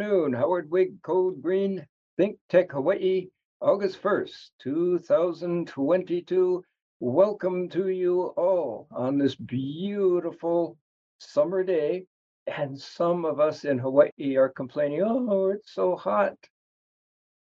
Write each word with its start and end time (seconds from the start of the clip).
afternoon. 0.00 0.32
Howard 0.32 0.70
Wiig, 0.70 1.02
Code 1.02 1.42
Green, 1.42 1.86
Think 2.16 2.38
Tech 2.48 2.72
Hawaii, 2.72 3.26
August 3.60 4.02
1st, 4.02 4.48
2022. 4.62 6.64
Welcome 7.00 7.68
to 7.68 7.88
you 7.88 8.22
all 8.38 8.88
on 8.92 9.18
this 9.18 9.34
beautiful 9.34 10.78
summer 11.18 11.62
day. 11.62 12.06
And 12.46 12.80
some 12.80 13.26
of 13.26 13.40
us 13.40 13.66
in 13.66 13.78
Hawaii 13.78 14.36
are 14.36 14.48
complaining, 14.48 15.02
oh, 15.02 15.50
it's 15.50 15.74
so 15.74 15.96
hot. 15.96 16.32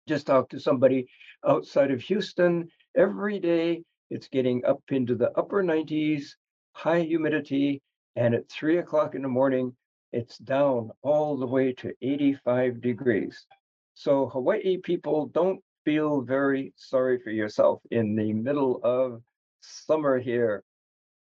Just 0.09 0.27
talked 0.27 0.51
to 0.51 0.59
somebody 0.59 1.07
outside 1.47 1.93
of 1.93 2.01
Houston. 2.01 2.69
Every 2.97 3.39
day 3.39 3.85
it's 4.11 4.27
getting 4.27 4.65
up 4.65 4.83
into 4.89 5.15
the 5.15 5.31
upper 5.39 5.63
90s, 5.63 6.31
high 6.73 7.03
humidity, 7.03 7.81
and 8.17 8.35
at 8.35 8.51
three 8.51 8.79
o'clock 8.79 9.15
in 9.15 9.23
the 9.23 9.29
morning, 9.29 9.77
it's 10.13 10.39
down 10.39 10.91
all 11.03 11.37
the 11.37 11.47
way 11.47 11.73
to 11.75 11.93
85 12.03 12.81
degrees. 12.81 13.47
So 13.95 14.29
Hawaii 14.29 14.79
people 14.79 15.27
don't 15.27 15.61
feel 15.85 16.21
very 16.23 16.73
sorry 16.77 17.19
for 17.23 17.31
yourself 17.31 17.81
in 17.91 18.17
the 18.17 18.33
middle 18.33 18.81
of 18.83 19.23
summer 19.61 20.19
here. 20.19 20.65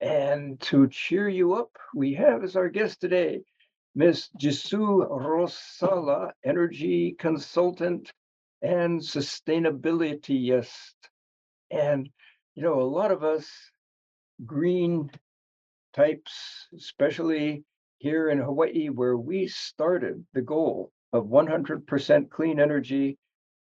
And 0.00 0.60
to 0.62 0.88
cheer 0.88 1.28
you 1.28 1.54
up, 1.54 1.70
we 1.94 2.14
have 2.14 2.42
as 2.42 2.56
our 2.56 2.68
guest 2.68 3.00
today, 3.00 3.42
Miss 3.94 4.28
Jisu 4.40 5.06
Rosala, 5.08 6.32
energy 6.44 7.14
consultant 7.18 8.10
and 8.62 9.00
sustainabilityist. 9.00 10.94
And, 11.70 12.08
you 12.54 12.62
know, 12.62 12.80
a 12.80 12.82
lot 12.82 13.12
of 13.12 13.22
us 13.22 13.48
green 14.44 15.10
types, 15.94 16.66
especially 16.74 17.64
here 18.02 18.30
in 18.30 18.38
Hawaii, 18.38 18.88
where 18.88 19.16
we 19.16 19.46
started 19.46 20.26
the 20.34 20.42
goal 20.42 20.90
of 21.12 21.26
100% 21.26 22.30
clean 22.30 22.58
energy, 22.58 23.16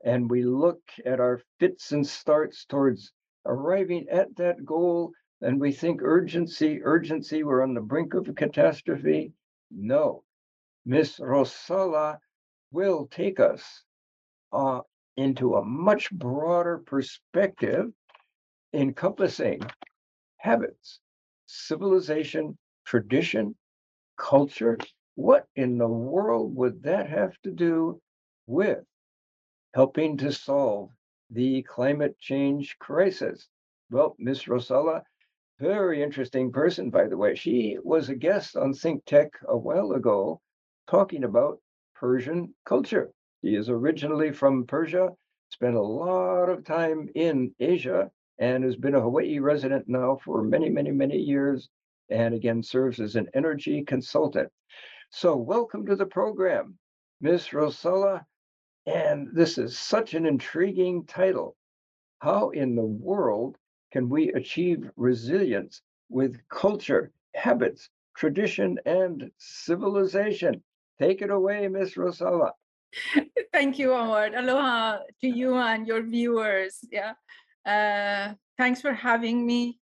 and 0.04 0.30
we 0.30 0.44
look 0.44 0.82
at 1.06 1.22
our 1.22 1.42
fits 1.58 1.94
and 1.94 2.06
starts 2.06 2.66
towards 2.66 3.14
arriving 3.46 4.06
at 4.12 4.36
that 4.36 4.66
goal, 4.66 5.14
and 5.40 5.58
we 5.58 5.72
think 5.72 6.02
urgency, 6.04 6.82
urgency, 6.84 7.44
we're 7.44 7.64
on 7.64 7.74
the 7.74 7.80
brink 7.80 8.14
of 8.14 8.28
a 8.28 8.34
catastrophe. 8.34 9.32
No, 9.72 10.26
Miss 10.86 11.18
Rosala 11.18 12.18
will 12.74 13.08
take 13.08 13.40
us 13.40 13.64
uh, 14.52 14.82
into 15.16 15.56
a 15.56 15.64
much 15.64 16.12
broader 16.12 16.80
perspective 16.80 17.86
encompassing 18.74 19.62
habits, 20.40 21.00
civilization, 21.46 22.58
tradition, 22.84 23.56
culture. 24.18 24.78
What 25.16 25.48
in 25.56 25.78
the 25.78 25.88
world 25.88 26.56
would 26.56 26.84
that 26.84 27.10
have 27.10 27.40
to 27.44 27.52
do 27.52 28.02
with 28.48 28.84
helping 29.74 30.18
to 30.18 30.32
solve 30.32 30.90
the 31.30 31.64
climate 31.64 32.18
change 32.20 32.78
crisis? 32.80 33.48
Well, 33.90 34.16
Miss 34.20 34.48
Rosala, 34.48 35.04
very 35.60 36.04
interesting 36.04 36.52
person, 36.52 36.90
by 36.90 37.08
the 37.08 37.18
way. 37.18 37.36
She 37.36 37.78
was 37.84 38.10
a 38.10 38.16
guest 38.16 38.58
on 38.58 38.74
Think 38.74 39.06
Tech 39.06 39.32
a 39.48 39.58
while 39.58 39.94
ago 39.94 40.42
talking 40.88 41.24
about 41.24 41.60
Persian 41.94 42.54
culture. 42.66 43.12
He 43.42 43.56
is 43.56 43.70
originally 43.70 44.32
from 44.32 44.66
Persia, 44.66 45.10
spent 45.50 45.76
a 45.76 45.82
lot 45.82 46.50
of 46.50 46.66
time 46.66 47.10
in 47.16 47.54
Asia, 47.60 48.12
and 48.38 48.64
has 48.64 48.76
been 48.76 48.96
a 48.96 49.02
Hawaii 49.02 49.40
resident 49.40 49.88
now 49.88 50.18
for 50.26 50.44
many, 50.44 50.70
many, 50.70 50.92
many 50.92 51.18
years 51.18 51.70
and 52.10 52.34
again 52.34 52.62
serves 52.62 53.00
as 53.00 53.16
an 53.16 53.28
energy 53.34 53.84
consultant. 53.84 54.50
So, 55.10 55.36
welcome 55.36 55.86
to 55.86 55.96
the 55.96 56.06
program, 56.06 56.78
Miss 57.22 57.50
Rosala. 57.50 58.26
And 58.86 59.30
this 59.34 59.58
is 59.58 59.78
such 59.78 60.14
an 60.14 60.26
intriguing 60.26 61.06
title. 61.06 61.56
How 62.20 62.50
in 62.50 62.76
the 62.76 62.86
world 62.86 63.58
can 63.92 64.10
we 64.10 64.32
achieve 64.34 64.90
resilience 64.96 65.82
with 66.10 66.38
culture, 66.50 67.12
habits, 67.34 67.90
tradition, 68.16 68.78
and 68.86 69.32
civilization? 69.38 70.64
Take 71.00 71.22
it 71.22 71.32
away, 71.32 71.68
Miss 71.68 71.96
Rosala. 71.96 72.52
Thank 73.52 73.80
you, 73.80 73.94
Howard. 73.94 74.34
Aloha 74.36 75.00
to 75.22 75.28
you 75.28 75.56
and 75.56 75.88
your 75.88 76.04
viewers. 76.04 76.80
Yeah. 76.92 77.14
Uh, 77.66 78.36
thanks 78.58 78.82
for 78.82 78.94
having 78.94 79.46
me 79.46 79.80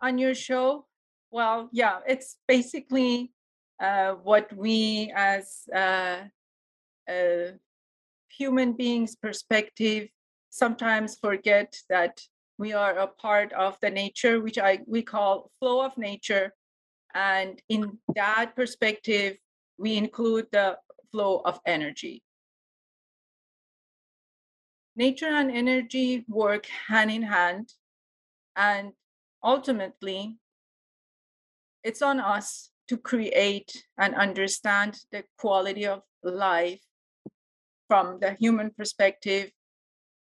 on 0.00 0.18
your 0.18 0.34
show 0.34 0.86
well, 1.36 1.68
yeah, 1.70 1.98
it's 2.08 2.38
basically 2.48 3.30
uh, 3.78 4.12
what 4.12 4.50
we 4.56 5.12
as 5.14 5.68
uh, 5.68 6.22
uh, 7.06 7.50
human 8.30 8.72
beings 8.72 9.14
perspective 9.16 10.08
sometimes 10.48 11.18
forget 11.18 11.76
that 11.90 12.22
we 12.56 12.72
are 12.72 12.96
a 12.96 13.06
part 13.06 13.52
of 13.52 13.76
the 13.82 13.90
nature, 13.90 14.40
which 14.40 14.58
I 14.58 14.78
we 14.86 15.02
call 15.02 15.50
flow 15.60 15.84
of 15.84 15.98
nature. 15.98 16.54
And 17.14 17.60
in 17.68 17.98
that 18.14 18.56
perspective, 18.56 19.36
we 19.76 19.98
include 19.98 20.46
the 20.52 20.78
flow 21.12 21.42
of 21.44 21.60
energy. 21.66 22.22
Nature 24.96 25.32
and 25.40 25.50
energy 25.50 26.24
work 26.28 26.64
hand 26.88 27.10
in 27.10 27.20
hand. 27.20 27.74
And 28.56 28.92
ultimately, 29.44 30.38
it's 31.86 32.02
on 32.02 32.18
us 32.18 32.70
to 32.88 32.96
create 32.96 33.84
and 33.96 34.14
understand 34.16 34.98
the 35.12 35.22
quality 35.38 35.86
of 35.86 36.02
life 36.24 36.82
from 37.88 38.18
the 38.20 38.32
human 38.32 38.70
perspective 38.70 39.50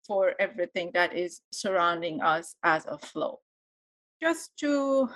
for 0.05 0.35
everything 0.39 0.91
that 0.93 1.15
is 1.15 1.41
surrounding 1.51 2.21
us 2.21 2.55
as 2.61 2.85
a 2.85 2.97
flow. 2.99 3.39
Just 4.21 4.55
to 4.57 5.09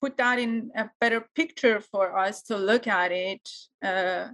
put 0.00 0.16
that 0.16 0.38
in 0.38 0.70
a 0.76 0.88
better 1.00 1.28
picture 1.34 1.80
for 1.80 2.16
us 2.16 2.42
to 2.44 2.56
look 2.56 2.86
at 2.86 3.10
it, 3.10 3.48
uh, 3.82 4.28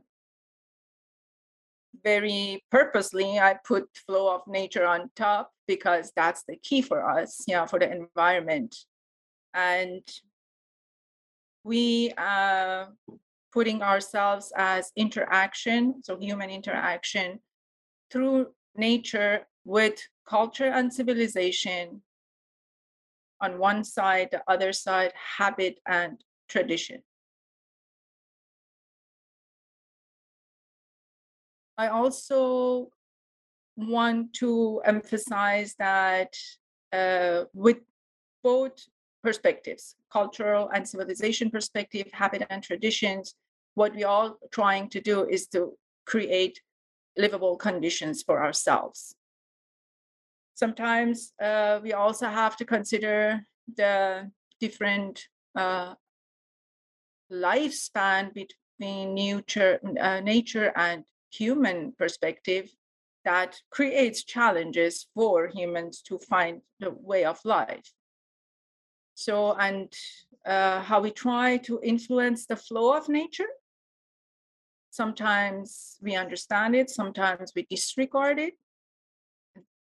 very 2.04 2.62
purposely, 2.70 3.38
I 3.38 3.56
put 3.64 3.88
flow 4.06 4.34
of 4.34 4.42
nature 4.47 4.84
on 4.84 5.10
top 5.16 5.50
because 5.66 6.12
that's 6.14 6.44
the 6.47 6.56
key 6.56 6.82
for 6.82 7.08
us, 7.08 7.42
yeah, 7.48 7.64
for 7.64 7.78
the 7.78 7.91
environment. 7.91 8.76
And 9.54 10.03
we 11.64 12.12
are 12.19 12.92
putting 13.52 13.82
ourselves 13.82 14.52
as 14.56 14.92
interaction, 14.97 16.02
so 16.02 16.19
human 16.19 16.50
interaction 16.50 17.41
through 18.10 18.48
nature 18.77 19.47
with 19.65 20.00
culture 20.28 20.66
and 20.66 20.92
civilization 20.92 22.03
on 23.41 23.59
one 23.59 23.83
side, 23.83 24.28
the 24.30 24.42
other 24.47 24.72
side, 24.72 25.12
habit 25.39 25.78
and 25.86 26.22
tradition. 26.48 27.03
I 31.77 31.89
also 31.89 32.91
want 33.77 34.34
to 34.34 34.80
emphasize 34.84 35.74
that 35.78 36.34
uh, 36.92 37.44
with 37.53 37.78
both 38.42 38.86
perspectives 39.24 39.97
cultural 40.12 40.68
and 40.74 40.86
civilization 40.86 41.50
perspective 41.50 42.06
habit 42.12 42.42
and 42.50 42.62
traditions. 42.62 43.34
What 43.74 43.97
we 43.97 44.04
are 44.04 44.34
trying 44.53 44.88
to 44.91 45.00
do 45.00 45.26
is 45.28 45.48
to 45.48 45.60
create 46.06 46.60
livable 47.16 47.56
conditions 47.56 48.22
for 48.22 48.44
ourselves. 48.44 49.16
Sometimes 50.54 51.32
uh, 51.42 51.80
we 51.82 51.92
also 51.92 52.28
have 52.28 52.56
to 52.59 52.65
consider 52.65 53.44
the 53.76 54.30
different 54.60 55.27
uh, 55.56 55.94
lifespan 57.32 58.32
between 58.34 59.15
nature, 59.15 59.80
uh, 60.00 60.20
nature 60.20 60.72
and 60.77 61.03
human 61.32 61.92
perspective 61.98 62.70
that 63.24 63.56
creates 63.70 64.22
challenges 64.22 65.09
for 65.15 65.48
humans 65.48 66.03
to 66.03 66.18
find 66.18 66.60
the 66.78 66.91
way 66.91 67.24
of 67.24 67.41
life 67.44 67.91
so, 69.15 69.55
and 69.55 69.93
uh, 70.45 70.81
how 70.83 71.01
we 71.01 71.11
try 71.11 71.57
to 71.59 71.81
influence 71.83 72.47
the 72.47 72.57
flow 72.57 72.97
of 72.97 73.09
nature. 73.09 73.49
Sometimes 74.91 75.97
we 76.03 76.15
understand 76.15 76.77
it, 76.77 76.91
sometimes 76.91 77.53
we 77.57 77.66
disregard 77.69 78.39
it, 78.39 78.55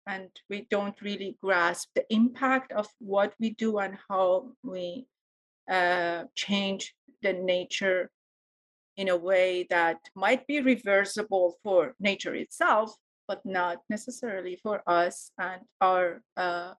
and 0.08 0.30
we 0.50 0.68
don't 0.70 1.02
really 1.02 1.38
grasp 1.42 1.90
the 1.96 2.06
impact 2.14 2.72
of 2.72 2.88
what 3.00 3.34
we 3.40 3.52
do 3.52 3.80
and 3.80 3.98
how 4.10 4.52
we 4.64 5.06
uh, 5.70 6.24
change 6.36 6.94
the 7.24 7.34
nature 7.34 8.12
in 8.98 9.10
a 9.10 9.18
way 9.18 9.66
that 9.70 9.98
might 10.16 10.46
be 10.48 10.62
reversible 10.62 11.58
for 11.64 11.96
nature 12.00 12.36
itself, 12.36 12.96
but 13.28 13.46
not 13.46 13.80
necessarily 13.90 14.58
for 14.62 14.82
us 14.88 15.32
and 15.38 15.62
our 15.82 16.22
uh, 16.38 16.74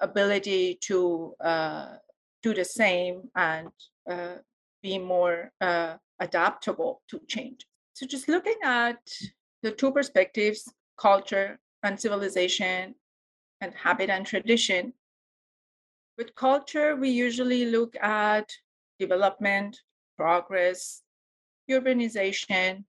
ability 0.00 0.78
to 0.82 1.34
uh, 1.40 1.96
do 2.42 2.54
the 2.54 2.64
same 2.64 3.22
and 3.34 3.68
uh, 4.10 4.36
be 4.82 4.98
more 4.98 5.50
uh, 5.60 5.96
adaptable 6.20 7.02
to 7.08 7.20
change. 7.28 7.66
So 7.92 8.06
just 8.06 8.28
looking 8.28 8.58
at 8.62 8.98
the 9.62 9.72
two 9.72 9.92
perspectives, 9.92 10.72
culture 10.98 11.58
and 11.82 11.98
civilization, 11.98 12.94
and 13.60 13.74
habit 13.74 14.10
and 14.10 14.26
tradition. 14.26 14.92
With 16.18 16.34
culture, 16.34 16.96
we 16.96 17.10
usually 17.10 17.66
look 17.66 17.96
at 17.96 18.50
development, 18.98 19.80
progress, 20.16 21.02
urbanization, 21.70 22.84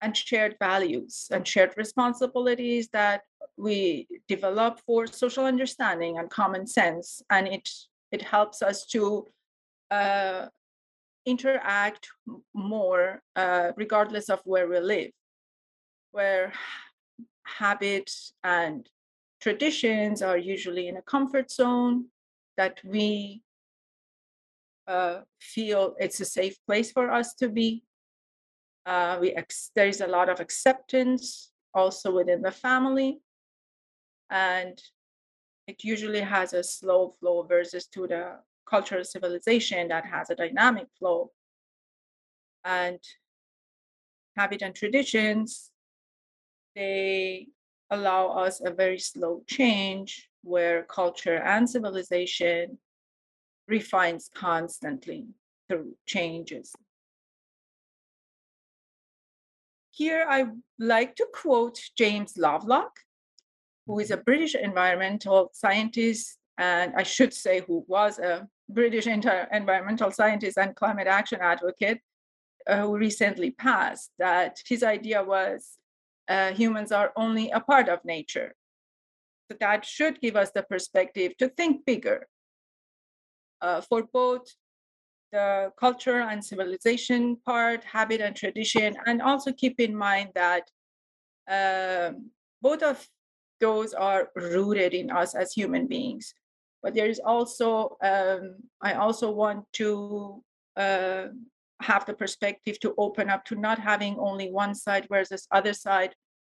and 0.00 0.16
shared 0.16 0.56
values 0.58 1.28
and 1.30 1.46
shared 1.46 1.74
responsibilities 1.76 2.88
that 2.92 3.22
we 3.56 4.06
develop 4.28 4.80
for 4.86 5.06
social 5.06 5.44
understanding 5.44 6.18
and 6.18 6.30
common 6.30 6.66
sense. 6.66 7.22
And 7.30 7.48
it, 7.48 7.68
it 8.12 8.22
helps 8.22 8.62
us 8.62 8.86
to 8.86 9.26
uh, 9.90 10.46
interact 11.26 12.08
more 12.54 13.22
uh, 13.36 13.72
regardless 13.76 14.28
of 14.28 14.40
where 14.44 14.68
we 14.68 14.78
live, 14.80 15.10
where 16.12 16.52
habits 17.44 18.32
and 18.44 18.88
traditions 19.40 20.22
are 20.22 20.38
usually 20.38 20.88
in 20.88 20.96
a 20.96 21.02
comfort 21.02 21.50
zone 21.50 22.06
that 22.56 22.80
we 22.84 23.42
uh, 24.86 25.20
feel 25.40 25.94
it's 25.98 26.20
a 26.20 26.24
safe 26.24 26.56
place 26.66 26.90
for 26.90 27.10
us 27.10 27.34
to 27.34 27.48
be. 27.48 27.84
Uh, 28.86 29.18
we 29.20 29.30
ex- 29.32 29.70
there's 29.76 30.00
a 30.00 30.06
lot 30.06 30.28
of 30.28 30.40
acceptance 30.40 31.52
also 31.74 32.12
within 32.12 32.42
the 32.42 32.50
family, 32.50 33.20
and 34.30 34.80
it 35.66 35.84
usually 35.84 36.20
has 36.20 36.52
a 36.52 36.62
slow 36.62 37.14
flow 37.20 37.42
versus 37.42 37.86
to 37.86 38.06
the 38.06 38.38
cultural 38.68 39.04
civilization 39.04 39.88
that 39.88 40.04
has 40.04 40.30
a 40.30 40.34
dynamic 40.34 40.86
flow. 40.98 41.30
And 42.64 42.98
habit 44.36 44.62
and 44.62 44.74
traditions, 44.74 45.70
they 46.74 47.48
allow 47.90 48.28
us 48.28 48.60
a 48.64 48.70
very 48.70 48.98
slow 48.98 49.42
change 49.46 50.28
where 50.42 50.84
culture 50.84 51.36
and 51.36 51.68
civilization 51.68 52.78
refines 53.68 54.30
constantly 54.34 55.26
through 55.68 55.94
changes. 56.06 56.72
Here, 59.90 60.24
I 60.28 60.46
like 60.78 61.16
to 61.16 61.26
quote 61.32 61.78
James 61.96 62.38
Lovelock, 62.38 63.00
who 63.90 63.98
is 63.98 64.12
a 64.12 64.16
British 64.16 64.54
environmental 64.54 65.50
scientist, 65.52 66.38
and 66.58 66.92
I 66.96 67.02
should 67.02 67.34
say, 67.34 67.62
who 67.66 67.84
was 67.88 68.20
a 68.20 68.46
British 68.68 69.08
environmental 69.08 70.12
scientist 70.12 70.56
and 70.58 70.76
climate 70.76 71.08
action 71.08 71.40
advocate, 71.40 71.98
uh, 72.68 72.82
who 72.82 72.96
recently 72.96 73.50
passed. 73.50 74.12
That 74.20 74.62
his 74.64 74.84
idea 74.84 75.24
was 75.24 75.76
uh, 76.28 76.52
humans 76.52 76.92
are 76.92 77.10
only 77.16 77.50
a 77.50 77.58
part 77.58 77.88
of 77.88 78.04
nature. 78.04 78.54
So 79.50 79.56
that 79.58 79.84
should 79.84 80.20
give 80.20 80.36
us 80.36 80.52
the 80.52 80.62
perspective 80.62 81.36
to 81.38 81.48
think 81.48 81.84
bigger 81.84 82.28
uh, 83.60 83.80
for 83.80 84.04
both 84.04 84.46
the 85.32 85.72
culture 85.76 86.20
and 86.20 86.44
civilization 86.44 87.38
part, 87.44 87.82
habit 87.82 88.20
and 88.20 88.36
tradition, 88.36 88.96
and 89.06 89.20
also 89.20 89.52
keep 89.52 89.80
in 89.80 89.96
mind 89.96 90.28
that 90.36 90.64
um, 91.58 92.30
both 92.62 92.84
of 92.84 92.96
those 93.60 93.92
are 93.94 94.30
rooted 94.34 94.94
in 94.94 95.10
us 95.10 95.34
as 95.34 95.52
human 95.52 95.86
beings. 95.86 96.34
But 96.82 96.94
there 96.94 97.08
is 97.08 97.20
also, 97.20 97.96
um, 98.02 98.56
I 98.80 98.94
also 98.94 99.30
want 99.30 99.64
to 99.74 100.42
uh, 100.76 101.26
have 101.82 102.06
the 102.06 102.14
perspective 102.14 102.80
to 102.80 102.94
open 102.96 103.28
up 103.28 103.44
to 103.46 103.54
not 103.54 103.78
having 103.78 104.18
only 104.18 104.50
one 104.50 104.74
side 104.74 105.06
versus 105.10 105.46
other 105.50 105.74
side. 105.74 106.14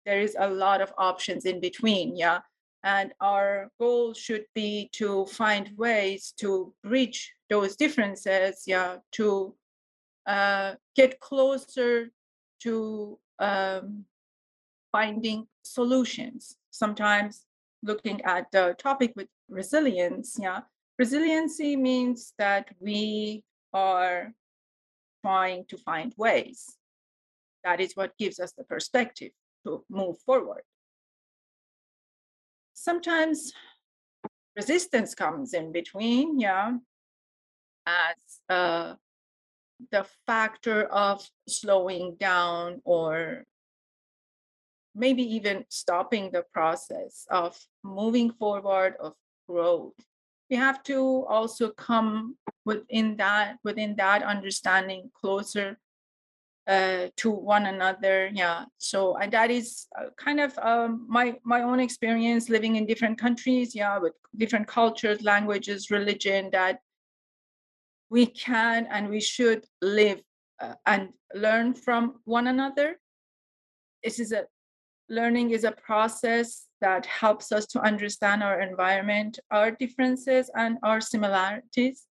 There 0.05 0.21
is 0.21 0.35
a 0.39 0.49
lot 0.49 0.81
of 0.81 0.93
options 0.97 1.45
in 1.45 1.59
between, 1.59 2.15
yeah. 2.15 2.39
And 2.83 3.13
our 3.21 3.69
goal 3.79 4.13
should 4.15 4.45
be 4.55 4.89
to 4.93 5.25
find 5.27 5.69
ways 5.77 6.33
to 6.39 6.73
bridge 6.83 7.31
those 7.49 7.75
differences, 7.75 8.63
yeah, 8.65 8.97
to 9.13 9.55
uh, 10.25 10.75
get 10.95 11.19
closer 11.19 12.11
to 12.61 13.19
um, 13.39 14.05
finding 14.91 15.47
solutions. 15.63 16.57
Sometimes 16.71 17.45
looking 17.83 18.21
at 18.23 18.51
the 18.51 18.75
topic 18.77 19.13
with 19.15 19.27
resilience, 19.49 20.37
yeah, 20.39 20.61
resiliency 20.97 21.75
means 21.75 22.33
that 22.37 22.69
we 22.79 23.43
are 23.73 24.33
trying 25.23 25.65
to 25.65 25.77
find 25.77 26.13
ways. 26.17 26.77
That 27.63 27.79
is 27.79 27.95
what 27.95 28.17
gives 28.17 28.39
us 28.39 28.53
the 28.53 28.63
perspective 28.63 29.31
to 29.65 29.83
move 29.89 30.17
forward. 30.25 30.63
Sometimes 32.73 33.53
resistance 34.55 35.13
comes 35.13 35.53
in 35.53 35.71
between, 35.71 36.39
yeah, 36.39 36.77
as 37.85 38.39
uh, 38.49 38.95
the 39.91 40.05
factor 40.25 40.85
of 40.85 41.27
slowing 41.47 42.15
down 42.19 42.81
or 42.83 43.45
maybe 44.95 45.23
even 45.23 45.65
stopping 45.69 46.31
the 46.31 46.43
process 46.53 47.25
of 47.29 47.57
moving 47.83 48.31
forward 48.31 48.95
of 48.99 49.13
growth. 49.47 49.93
We 50.49 50.57
have 50.57 50.83
to 50.83 51.25
also 51.29 51.69
come 51.69 52.35
within 52.65 53.15
that 53.17 53.57
within 53.63 53.95
that 53.95 54.21
understanding 54.21 55.09
closer 55.19 55.79
uh, 56.67 57.07
to 57.17 57.31
one 57.31 57.65
another 57.65 58.29
yeah. 58.33 58.65
So 58.77 59.17
and 59.17 59.31
that 59.33 59.49
is 59.49 59.87
uh, 59.97 60.09
kind 60.17 60.39
of 60.39 60.57
um, 60.59 61.05
my 61.07 61.35
my 61.43 61.63
own 61.63 61.79
experience 61.79 62.49
living 62.49 62.75
in 62.75 62.85
different 62.85 63.17
countries 63.17 63.73
yeah 63.73 63.97
with 63.97 64.13
different 64.37 64.67
cultures 64.67 65.21
languages 65.21 65.89
religion 65.89 66.49
that 66.51 66.81
we 68.11 68.25
can 68.25 68.87
and 68.91 69.09
we 69.09 69.21
should 69.21 69.65
live 69.81 70.21
uh, 70.59 70.73
and 70.85 71.09
learn 71.33 71.73
from 71.73 72.19
one 72.25 72.47
another. 72.47 72.99
This 74.03 74.19
is 74.19 74.33
a 74.33 74.45
learning 75.11 75.51
is 75.51 75.65
a 75.65 75.71
process 75.71 76.67
that 76.79 77.05
helps 77.05 77.51
us 77.51 77.65
to 77.67 77.79
understand 77.81 78.41
our 78.41 78.61
environment, 78.61 79.37
our 79.51 79.69
differences, 79.69 80.49
and 80.55 80.77
our 80.83 81.01
similarities. 81.01 82.07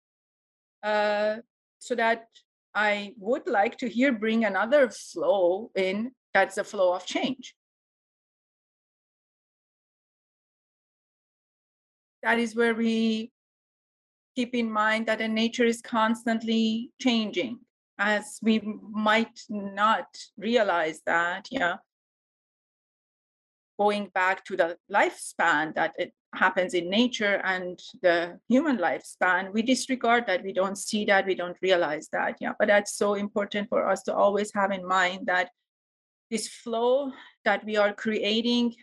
Uh, 0.82 1.36
so 1.78 1.94
that 1.94 2.26
I 2.74 3.14
would 3.18 3.46
like 3.46 3.78
to 3.78 3.88
here 3.88 4.12
bring 4.12 4.44
another 4.44 4.90
flow 4.90 5.70
in 5.76 6.10
that's 6.34 6.56
the 6.56 6.64
flow 6.64 6.92
of 6.92 7.06
change. 7.06 7.54
That 12.22 12.38
is 12.38 12.54
where 12.54 12.74
we 12.74 13.30
keep 14.34 14.54
in 14.54 14.70
mind 14.70 15.06
that 15.06 15.18
the 15.18 15.28
nature 15.28 15.64
is 15.64 15.80
constantly 15.80 16.90
changing 17.00 17.60
as 17.98 18.38
we 18.42 18.60
might 18.92 19.40
not 19.48 20.06
realize 20.36 21.00
that 21.06 21.48
yeah 21.50 21.76
going 23.78 24.10
back 24.14 24.44
to 24.44 24.56
the 24.56 24.76
lifespan 24.92 25.74
that 25.74 25.94
it 25.98 26.12
happens 26.34 26.74
in 26.74 26.90
nature 26.90 27.40
and 27.44 27.80
the 28.02 28.38
human 28.48 28.76
lifespan 28.76 29.52
we 29.52 29.62
disregard 29.62 30.26
that. 30.26 30.42
We 30.42 30.52
don't 30.52 30.76
see 30.76 31.04
that. 31.06 31.26
We 31.26 31.34
don't 31.34 31.56
realize 31.62 32.08
that. 32.12 32.36
Yeah 32.40 32.52
but 32.58 32.68
that's 32.68 32.94
so 32.94 33.14
important 33.14 33.68
for 33.68 33.88
us 33.88 34.02
to 34.04 34.14
always 34.14 34.52
have 34.54 34.72
in 34.72 34.86
mind 34.86 35.26
that 35.26 35.50
this 36.30 36.48
flow 36.48 37.12
that 37.44 37.64
we 37.64 37.76
are 37.76 37.94
creating 37.94 38.74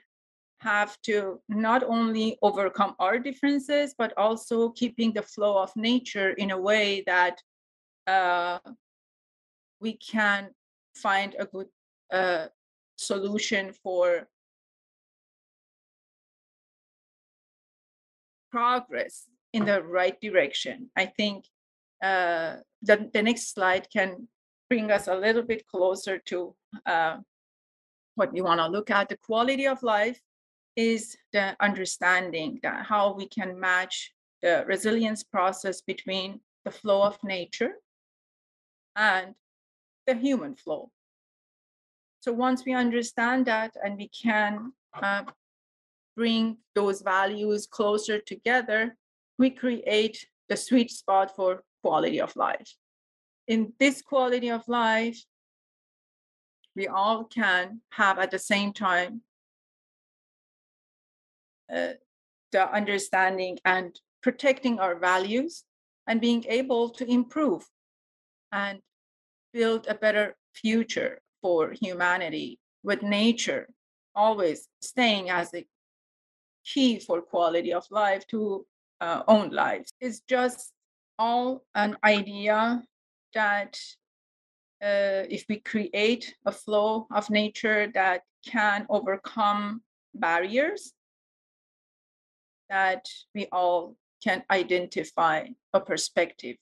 have 0.61 0.99
to 1.03 1.39
not 1.49 1.83
only 1.83 2.37
overcome 2.41 2.95
our 2.99 3.19
differences 3.19 3.93
but 3.97 4.13
also 4.17 4.69
keeping 4.69 5.13
the 5.13 5.21
flow 5.21 5.61
of 5.61 5.71
nature 5.75 6.31
in 6.31 6.51
a 6.51 6.57
way 6.57 7.03
that 7.05 7.39
uh, 8.07 8.57
we 9.79 9.93
can 9.93 10.49
find 10.95 11.35
a 11.37 11.45
good 11.45 11.67
uh, 12.11 12.47
solution 12.97 13.73
for 13.83 14.27
progress 18.55 19.27
in 19.51 19.65
the 19.65 19.83
right 19.83 20.17
direction. 20.21 20.89
I 20.95 21.05
think 21.17 21.45
uh, 22.01 22.57
the, 22.81 23.09
the 23.13 23.21
next 23.21 23.53
slide 23.53 23.88
can 23.91 24.29
bring 24.69 24.91
us 24.91 25.07
a 25.07 25.15
little 25.25 25.41
bit 25.43 25.67
closer 25.67 26.19
to 26.29 26.55
uh, 26.85 27.17
what 28.15 28.31
we 28.31 28.41
want 28.41 28.59
to 28.62 28.67
look 28.67 28.89
at. 28.89 29.09
The 29.09 29.17
quality 29.17 29.67
of 29.67 29.83
life 29.83 30.19
is 30.77 31.17
the 31.33 31.45
understanding 31.59 32.59
that 32.63 32.85
how 32.85 33.13
we 33.13 33.27
can 33.27 33.59
match 33.59 34.13
the 34.41 34.63
resilience 34.67 35.21
process 35.24 35.81
between 35.81 36.39
the 36.63 36.71
flow 36.71 37.03
of 37.03 37.17
nature 37.24 37.74
and 38.95 39.35
the 40.07 40.15
human 40.15 40.55
flow. 40.55 40.91
So 42.21 42.31
once 42.31 42.63
we 42.65 42.74
understand 42.74 43.47
that 43.47 43.71
and 43.83 43.97
we 43.97 44.07
can 44.07 44.71
uh, 44.93 45.24
bring 46.15 46.57
those 46.74 47.01
values 47.01 47.67
closer 47.67 48.19
together, 48.19 48.95
we 49.38 49.50
create 49.50 50.25
the 50.50 50.57
sweet 50.57 50.91
spot 50.91 51.36
for 51.36 51.63
quality 51.84 52.19
of 52.22 52.36
life. 52.36 52.75
In 53.48 53.74
this 53.79 54.01
quality 54.01 54.50
of 54.50 54.67
life, 54.67 55.22
we 56.75 56.88
all 56.88 57.24
can 57.25 57.81
have 57.91 58.19
at 58.19 58.31
the 58.31 58.39
same 58.39 58.74
time 58.74 59.22
uh, 61.74 61.93
the 62.51 62.72
understanding 62.74 63.57
and 63.65 64.00
protecting 64.22 64.79
our 64.79 64.95
values 64.95 65.63
and 66.07 66.22
being 66.22 66.45
able 66.48 66.89
to 66.89 67.10
improve 67.10 67.63
and 68.51 68.79
build 69.53 69.88
a 69.88 69.95
better 69.95 70.36
future 70.53 71.22
for 71.41 71.74
humanity 71.81 72.60
with 72.84 73.01
nature 73.01 73.67
always 74.15 74.67
staying 74.81 75.29
as 75.29 75.53
a 75.53 75.65
key 76.65 77.00
for 77.00 77.22
quality 77.22 77.74
of 77.74 77.86
life 77.91 78.25
to 78.27 78.65
uh, 79.01 79.24
own 79.27 79.50
lives. 79.50 79.91
Is 80.00 80.22
just 80.22 80.72
all 81.17 81.63
an 81.75 81.98
idea 82.03 82.84
that 83.34 83.79
uh, 84.81 85.24
if 85.29 85.45
we 85.50 85.60
create 85.60 86.36
a 86.45 86.51
flow 86.51 87.07
of 87.12 87.29
nature 87.29 87.91
that 87.93 88.22
can 88.45 88.86
overcome 88.89 89.81
barriers 90.13 90.93
that 92.69 93.07
we 93.34 93.48
all 93.51 93.95
can 94.24 94.43
identify 94.50 95.45
a 95.74 95.79
perspective. 95.79 96.57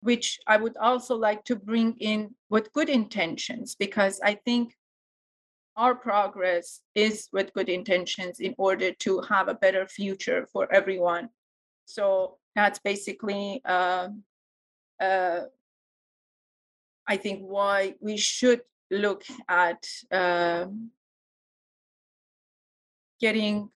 Which 0.00 0.38
i 0.46 0.56
would 0.56 0.76
also 0.76 1.16
like 1.16 1.44
to 1.44 1.56
bring 1.56 1.96
in 1.98 2.34
with 2.50 2.72
good 2.72 2.88
intentions 2.88 3.74
because 3.74 4.20
i 4.22 4.34
think 4.34 4.76
our 5.76 5.94
progress 5.94 6.80
is 6.94 7.28
with 7.32 7.52
good 7.52 7.68
intentions 7.68 8.40
in 8.40 8.54
order 8.56 8.92
to 8.92 9.20
have 9.22 9.48
a 9.48 9.54
better 9.54 9.86
future 9.86 10.46
for 10.52 10.72
everyone. 10.72 11.28
So 11.84 12.38
that's 12.54 12.78
basically 12.78 13.60
uh, 13.64 14.08
uh, 15.00 15.40
I 17.06 17.16
think 17.16 17.42
why 17.42 17.94
we 18.00 18.16
should 18.16 18.62
look 18.90 19.24
at 19.48 19.86
uh, 20.10 20.66
getting 23.20 23.70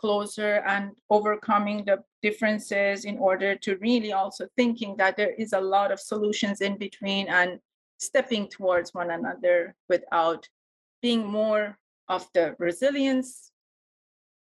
closer 0.00 0.62
and 0.66 0.92
overcoming 1.10 1.84
the 1.84 1.98
differences 2.22 3.04
in 3.04 3.18
order 3.18 3.56
to 3.56 3.76
really 3.76 4.12
also 4.12 4.46
thinking 4.56 4.96
that 4.96 5.16
there 5.16 5.34
is 5.34 5.52
a 5.52 5.60
lot 5.60 5.90
of 5.90 6.00
solutions 6.00 6.60
in 6.60 6.78
between 6.78 7.28
and 7.28 7.58
stepping 7.98 8.48
towards 8.48 8.94
one 8.94 9.10
another 9.10 9.74
without 9.88 10.48
being 11.02 11.26
more 11.26 11.78
of 12.08 12.26
the 12.34 12.54
resilience 12.58 13.52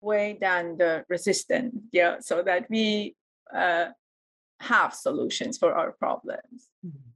way 0.01 0.37
than 0.39 0.77
the 0.77 1.05
resistant 1.09 1.73
yeah 1.91 2.19
so 2.19 2.43
that 2.43 2.69
we 2.69 3.15
uh, 3.53 3.85
have 4.59 4.93
solutions 4.93 5.57
for 5.57 5.73
our 5.73 5.91
problems 5.93 6.69
mm-hmm. 6.85 7.09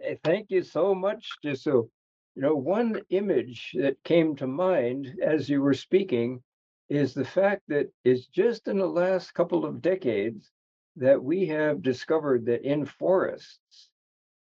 Hey, 0.00 0.16
thank 0.22 0.52
you 0.52 0.62
so 0.62 0.94
much, 0.94 1.28
Jisu. 1.44 1.90
You 2.36 2.42
know, 2.42 2.54
one 2.54 3.00
image 3.10 3.72
that 3.74 4.02
came 4.04 4.36
to 4.36 4.46
mind 4.46 5.18
as 5.20 5.48
you 5.48 5.60
were 5.60 5.74
speaking 5.74 6.40
is 6.88 7.12
the 7.12 7.24
fact 7.24 7.62
that 7.66 7.90
it's 8.04 8.26
just 8.26 8.68
in 8.68 8.78
the 8.78 8.86
last 8.86 9.34
couple 9.34 9.64
of 9.64 9.82
decades 9.82 10.52
that 10.96 11.22
we 11.22 11.46
have 11.46 11.82
discovered 11.82 12.46
that 12.46 12.62
in 12.62 12.86
forests, 12.86 13.90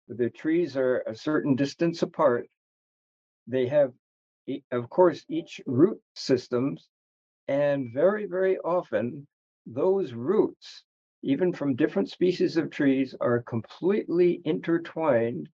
the 0.09 0.29
trees 0.29 0.75
are 0.75 1.03
a 1.07 1.15
certain 1.15 1.55
distance 1.55 2.01
apart. 2.01 2.49
They 3.47 3.67
have, 3.67 3.93
of 4.71 4.89
course, 4.89 5.25
each 5.29 5.61
root 5.65 6.01
systems, 6.15 6.89
and 7.47 7.93
very, 7.93 8.25
very 8.25 8.57
often 8.59 9.27
those 9.65 10.13
roots 10.13 10.83
even 11.25 11.51
from 11.51 11.75
different 11.75 12.07
species 12.07 12.55
of 12.55 12.69
trees, 12.69 13.15
are 13.19 13.41
completely 13.41 14.41
intertwined 14.45 15.49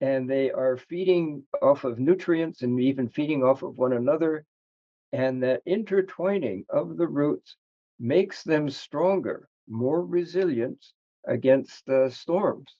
and 0.00 0.28
they 0.28 0.50
are 0.50 0.76
feeding 0.76 1.44
off 1.62 1.84
of 1.84 2.00
nutrients 2.00 2.62
and 2.62 2.80
even 2.80 3.08
feeding 3.08 3.44
off 3.44 3.62
of 3.62 3.78
one 3.78 3.92
another. 3.92 4.44
And 5.12 5.40
that 5.44 5.62
intertwining 5.66 6.66
of 6.68 6.96
the 6.96 7.06
roots 7.06 7.56
makes 8.00 8.42
them 8.42 8.68
stronger, 8.68 9.48
more 9.68 10.04
resilient 10.04 10.84
against 11.26 11.88
uh, 11.88 12.10
storms. 12.10 12.74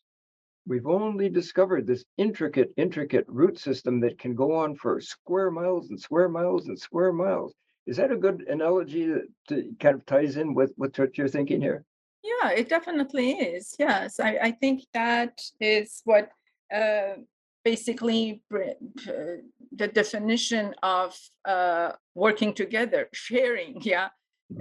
We've 0.67 0.87
only 0.87 1.29
discovered 1.29 1.87
this 1.87 2.05
intricate, 2.17 2.73
intricate 2.77 3.27
root 3.29 3.59
system 3.59 4.01
that 4.01 4.19
can 4.19 4.35
go 4.35 4.55
on 4.55 4.77
for 4.77 5.01
square 5.01 5.51
miles 5.51 5.91
and 5.91 6.01
square 6.01 6.29
miles 6.29 6.69
and 6.69 6.79
square 6.79 7.13
miles. 7.13 7.53
Is 7.87 7.99
that 7.99 8.11
a 8.11 8.17
good 8.17 8.47
analogy 8.49 9.07
that 9.49 9.75
kind 9.79 9.95
of 9.95 10.07
ties 10.07 10.37
in 10.39 10.55
with, 10.55 10.73
with 10.79 10.99
what 10.99 11.19
you're 11.19 11.29
thinking 11.29 11.61
here? 11.61 11.85
Yeah, 12.23 12.51
it 12.51 12.71
definitely 12.71 13.33
is. 13.33 13.77
Yes, 13.79 14.19
I, 14.19 14.39
I 14.43 14.51
think 14.53 14.85
that 14.95 15.39
is 15.61 16.01
what 16.05 16.31
uh, 16.75 17.17
basically 17.63 18.41
uh, 18.55 18.59
the 19.77 19.89
definition 19.89 20.75
of 20.83 21.19
uh, 21.45 21.93
working 22.15 22.55
together, 22.55 23.09
sharing. 23.13 23.83
Yeah. 23.83 24.09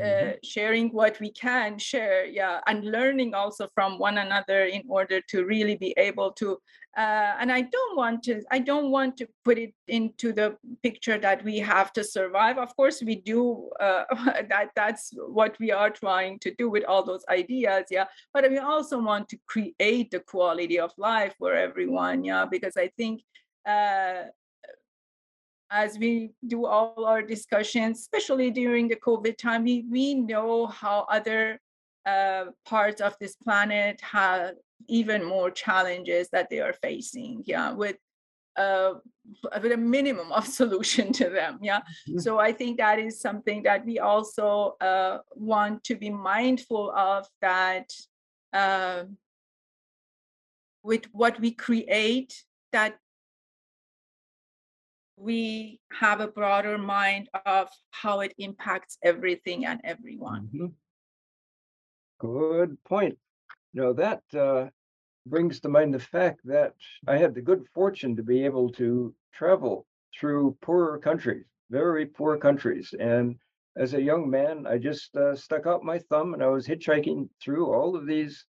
Uh, 0.03 0.31
sharing 0.43 0.89
what 0.89 1.19
we 1.19 1.31
can 1.31 1.77
share. 1.77 2.25
Yeah, 2.25 2.59
and 2.67 2.83
learning 2.85 3.33
also 3.33 3.67
from 3.73 3.99
one 3.99 4.17
another 4.17 4.65
in 4.65 4.83
order 4.87 5.21
to 5.29 5.45
really 5.45 5.75
be 5.75 5.93
able 5.97 6.31
to 6.33 6.57
uh, 6.97 7.33
and 7.39 7.51
i 7.51 7.61
don't 7.61 7.97
want 7.97 8.21
to 8.23 8.41
i 8.51 8.59
don't 8.59 8.91
want 8.91 9.17
to 9.17 9.27
put 9.43 9.57
it 9.57 9.73
into 9.87 10.31
the 10.31 10.55
picture 10.83 11.17
that 11.17 11.43
we 11.43 11.57
have 11.57 11.91
to 11.91 12.03
survive 12.03 12.57
of 12.57 12.75
course 12.75 13.01
we 13.01 13.15
do 13.15 13.69
uh, 13.79 14.03
that 14.49 14.69
that's 14.75 15.11
what 15.27 15.57
we 15.59 15.71
are 15.71 15.89
trying 15.89 16.37
to 16.39 16.53
do 16.55 16.69
with 16.69 16.83
all 16.85 17.03
those 17.03 17.25
ideas 17.29 17.85
yeah 17.89 18.05
but 18.33 18.49
we 18.49 18.57
also 18.57 18.99
want 18.99 19.27
to 19.27 19.37
create 19.47 20.11
the 20.11 20.19
quality 20.19 20.79
of 20.79 20.91
life 20.97 21.33
for 21.39 21.53
everyone 21.53 22.23
yeah 22.23 22.45
because 22.45 22.77
i 22.77 22.87
think 22.95 23.21
uh, 23.65 24.23
as 25.73 25.97
we 25.97 26.31
do 26.47 26.65
all 26.65 27.05
our 27.05 27.21
discussions 27.21 27.99
especially 27.99 28.51
during 28.51 28.87
the 28.87 28.95
covid 28.95 29.37
time 29.37 29.63
we, 29.63 29.85
we 29.89 30.13
know 30.13 30.67
how 30.67 31.05
other 31.09 31.59
uh, 32.05 32.45
parts 32.65 33.01
of 33.01 33.15
this 33.19 33.35
planet 33.35 33.99
have 34.01 34.53
even 34.87 35.23
more 35.23 35.49
challenges 35.49 36.29
that 36.31 36.49
they 36.49 36.59
are 36.59 36.73
facing 36.73 37.41
yeah 37.45 37.71
with 37.73 37.97
uh, 38.55 38.93
with 39.61 39.71
a 39.71 39.77
minimum 39.77 40.31
of 40.31 40.45
solution 40.61 41.11
to 41.11 41.29
them 41.29 41.57
yeah 41.61 41.79
mm-hmm. 41.79 42.19
so 42.19 42.39
i 42.39 42.51
think 42.51 42.77
that 42.77 42.99
is 42.99 43.19
something 43.19 43.63
that 43.63 43.83
we 43.85 43.97
also 43.99 44.75
uh, 44.79 45.17
want 45.35 45.83
to 45.83 45.95
be 45.95 46.09
mindful 46.09 46.91
of 46.91 47.27
that 47.41 47.89
uh, 48.53 49.03
with 50.83 51.05
what 51.13 51.39
we 51.39 51.51
create 51.51 52.43
that 52.71 52.97
we 55.15 55.79
have 55.91 56.19
a 56.19 56.27
broader 56.27 56.77
mind 56.77 57.29
of 57.45 57.69
how 57.91 58.21
it 58.21 58.33
impacts 58.37 58.97
everything 59.03 59.65
and 59.65 59.79
everyone 59.83 60.49
mm-hmm. 60.53 60.67
good 62.19 62.77
point 62.83 63.17
know, 63.73 63.93
that 63.93 64.21
uh, 64.37 64.67
brings 65.25 65.59
to 65.61 65.69
mind 65.69 65.93
the 65.93 65.99
fact 65.99 66.39
that 66.45 66.73
I 67.07 67.17
had 67.17 67.33
the 67.33 67.41
good 67.41 67.65
fortune 67.73 68.15
to 68.15 68.23
be 68.23 68.45
able 68.45 68.69
to 68.73 69.13
travel 69.33 69.85
through 70.19 70.57
poorer 70.61 70.99
countries, 70.99 71.45
very 71.69 72.05
poor 72.05 72.37
countries. 72.37 72.93
And 72.99 73.35
as 73.77 73.93
a 73.93 74.01
young 74.01 74.29
man, 74.29 74.67
I 74.67 74.77
just 74.77 75.15
uh, 75.15 75.35
stuck 75.35 75.65
out 75.65 75.83
my 75.83 75.99
thumb 76.09 76.33
and 76.33 76.43
I 76.43 76.47
was 76.47 76.67
hitchhiking 76.67 77.29
through 77.41 77.73
all 77.73 77.95
of 77.95 78.05
these 78.05 78.45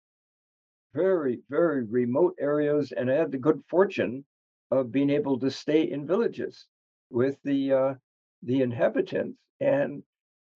very, 0.95 1.41
very 1.51 1.85
remote 1.85 2.35
areas. 2.41 2.93
And 2.93 3.11
I 3.11 3.15
had 3.15 3.31
the 3.31 3.39
good 3.39 3.63
fortune 3.69 4.25
of 4.71 4.93
being 4.93 5.11
able 5.11 5.39
to 5.41 5.51
stay 5.51 5.91
in 5.91 6.07
villages 6.07 6.67
with 7.11 7.37
the 7.45 7.73
uh, 7.73 7.95
the 8.43 8.63
inhabitants. 8.63 9.39
And 9.61 10.03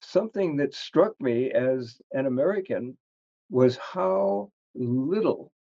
something 0.01 0.57
that 0.57 0.75
struck 0.75 1.19
me 1.21 1.51
as 1.51 2.01
an 2.13 2.27
American 2.27 2.97
was 3.51 3.77
how 3.77 4.51
little 4.75 5.53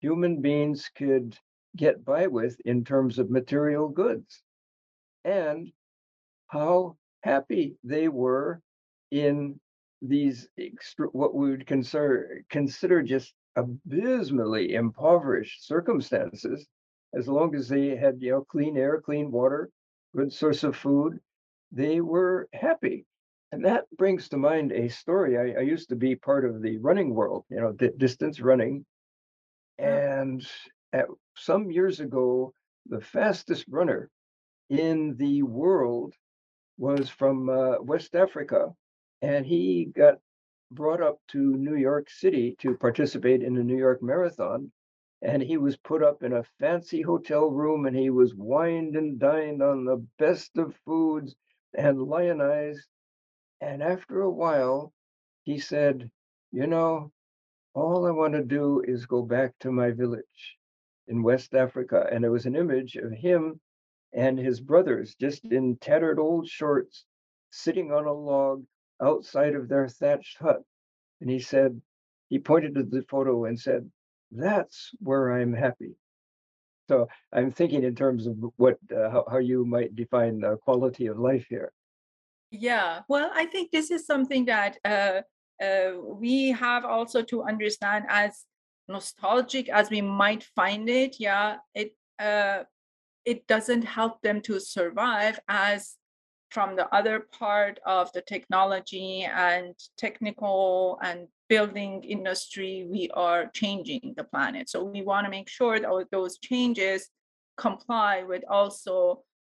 human 0.00 0.40
beings 0.40 0.90
could 0.96 1.36
get 1.76 2.04
by 2.04 2.26
with 2.26 2.60
in 2.64 2.84
terms 2.84 3.18
of 3.18 3.30
material 3.30 3.88
goods 3.88 4.42
and 5.24 5.72
how 6.48 6.96
happy 7.22 7.76
they 7.84 8.08
were 8.08 8.60
in 9.10 9.58
these 10.02 10.48
extra, 10.58 11.06
what 11.08 11.34
we 11.34 11.50
would 11.50 11.66
consider 11.66 12.44
consider 12.50 13.02
just 13.02 13.32
abysmally 13.56 14.74
impoverished 14.74 15.66
circumstances 15.66 16.66
as 17.14 17.28
long 17.28 17.54
as 17.54 17.68
they 17.68 17.96
had 17.96 18.20
you 18.20 18.32
know 18.32 18.44
clean 18.44 18.76
air 18.76 19.00
clean 19.00 19.30
water 19.30 19.70
good 20.16 20.32
source 20.32 20.64
of 20.64 20.76
food 20.76 21.18
they 21.72 22.00
were 22.00 22.48
happy 22.52 23.06
and 23.52 23.66
that 23.66 23.84
brings 23.98 24.30
to 24.30 24.38
mind 24.38 24.72
a 24.72 24.88
story. 24.88 25.36
I, 25.36 25.60
I 25.60 25.62
used 25.62 25.90
to 25.90 25.96
be 25.96 26.16
part 26.16 26.46
of 26.46 26.62
the 26.62 26.78
running 26.78 27.14
world, 27.14 27.44
you 27.50 27.60
know, 27.60 27.72
distance 27.72 28.40
running. 28.40 28.86
And 29.78 30.42
at 30.94 31.06
some 31.36 31.70
years 31.70 32.00
ago, 32.00 32.54
the 32.86 33.02
fastest 33.02 33.66
runner 33.68 34.08
in 34.70 35.16
the 35.16 35.42
world 35.42 36.14
was 36.78 37.10
from 37.10 37.50
uh, 37.50 37.82
West 37.82 38.14
Africa. 38.14 38.70
And 39.20 39.44
he 39.44 39.92
got 39.94 40.14
brought 40.70 41.02
up 41.02 41.18
to 41.28 41.38
New 41.38 41.76
York 41.76 42.08
City 42.08 42.56
to 42.60 42.74
participate 42.74 43.42
in 43.42 43.54
the 43.54 43.62
New 43.62 43.76
York 43.76 44.02
Marathon. 44.02 44.72
And 45.22 45.40
he 45.40 45.56
was 45.56 45.76
put 45.76 46.02
up 46.02 46.24
in 46.24 46.32
a 46.32 46.42
fancy 46.58 47.00
hotel 47.00 47.48
room 47.48 47.86
and 47.86 47.96
he 47.96 48.10
was 48.10 48.34
wined 48.34 48.96
and 48.96 49.20
dined 49.20 49.62
on 49.62 49.84
the 49.84 50.04
best 50.18 50.56
of 50.58 50.74
foods 50.84 51.36
and 51.74 52.02
lionized. 52.02 52.88
And 53.60 53.82
after 53.82 54.22
a 54.22 54.30
while, 54.30 54.92
he 55.44 55.58
said, 55.60 56.10
You 56.50 56.66
know, 56.66 57.12
all 57.72 58.04
I 58.04 58.10
want 58.10 58.34
to 58.34 58.42
do 58.42 58.82
is 58.84 59.06
go 59.06 59.22
back 59.22 59.54
to 59.60 59.70
my 59.70 59.92
village 59.92 60.58
in 61.06 61.22
West 61.22 61.54
Africa. 61.54 62.08
And 62.10 62.24
there 62.24 62.32
was 62.32 62.46
an 62.46 62.56
image 62.56 62.96
of 62.96 63.12
him 63.12 63.60
and 64.12 64.36
his 64.36 64.60
brothers 64.60 65.14
just 65.14 65.44
in 65.44 65.76
tattered 65.76 66.18
old 66.18 66.48
shorts 66.48 67.04
sitting 67.50 67.92
on 67.92 68.06
a 68.06 68.12
log 68.12 68.64
outside 69.00 69.54
of 69.54 69.68
their 69.68 69.88
thatched 69.88 70.38
hut. 70.38 70.62
And 71.20 71.30
he 71.30 71.38
said, 71.38 71.80
he 72.28 72.40
pointed 72.40 72.74
to 72.74 72.82
the 72.82 73.02
photo 73.02 73.44
and 73.44 73.58
said, 73.58 73.88
That's 74.34 74.90
where 74.98 75.32
I'm 75.32 75.52
happy. 75.52 75.94
So 76.88 77.08
I'm 77.32 77.50
thinking 77.50 77.84
in 77.84 77.94
terms 77.94 78.26
of 78.26 78.36
what, 78.56 78.78
uh, 78.94 79.10
how, 79.10 79.24
how 79.30 79.38
you 79.38 79.64
might 79.64 79.94
define 79.94 80.40
the 80.40 80.56
quality 80.56 81.06
of 81.06 81.18
life 81.18 81.46
here. 81.48 81.72
Yeah, 82.50 83.00
well, 83.08 83.30
I 83.34 83.46
think 83.46 83.70
this 83.70 83.90
is 83.90 84.04
something 84.04 84.44
that 84.46 84.78
uh, 84.84 85.22
uh, 85.62 85.92
we 86.02 86.50
have 86.50 86.84
also 86.84 87.22
to 87.22 87.44
understand 87.44 88.04
as 88.08 88.44
nostalgic 88.88 89.68
as 89.68 89.90
we 89.90 90.02
might 90.02 90.44
find 90.56 90.88
it. 90.88 91.16
Yeah, 91.18 91.56
it 91.74 91.96
uh, 92.18 92.64
it 93.24 93.46
doesn't 93.46 93.82
help 93.82 94.20
them 94.22 94.40
to 94.42 94.60
survive 94.60 95.40
as 95.48 95.96
from 96.50 96.76
the 96.76 96.94
other 96.94 97.20
part 97.20 97.80
of 97.86 98.12
the 98.12 98.20
technology 98.20 99.24
and 99.24 99.74
technical 99.96 100.98
and 101.02 101.28
building 101.54 102.02
industry, 102.16 102.86
we 102.94 103.10
are 103.12 103.42
changing 103.60 104.14
the 104.16 104.24
planet. 104.24 104.70
So 104.70 104.78
we 104.82 105.02
want 105.02 105.26
to 105.26 105.30
make 105.38 105.50
sure 105.58 105.78
that 105.78 106.06
those 106.10 106.38
changes 106.38 107.10
comply 107.58 108.14
with 108.22 108.42
also 108.58 108.96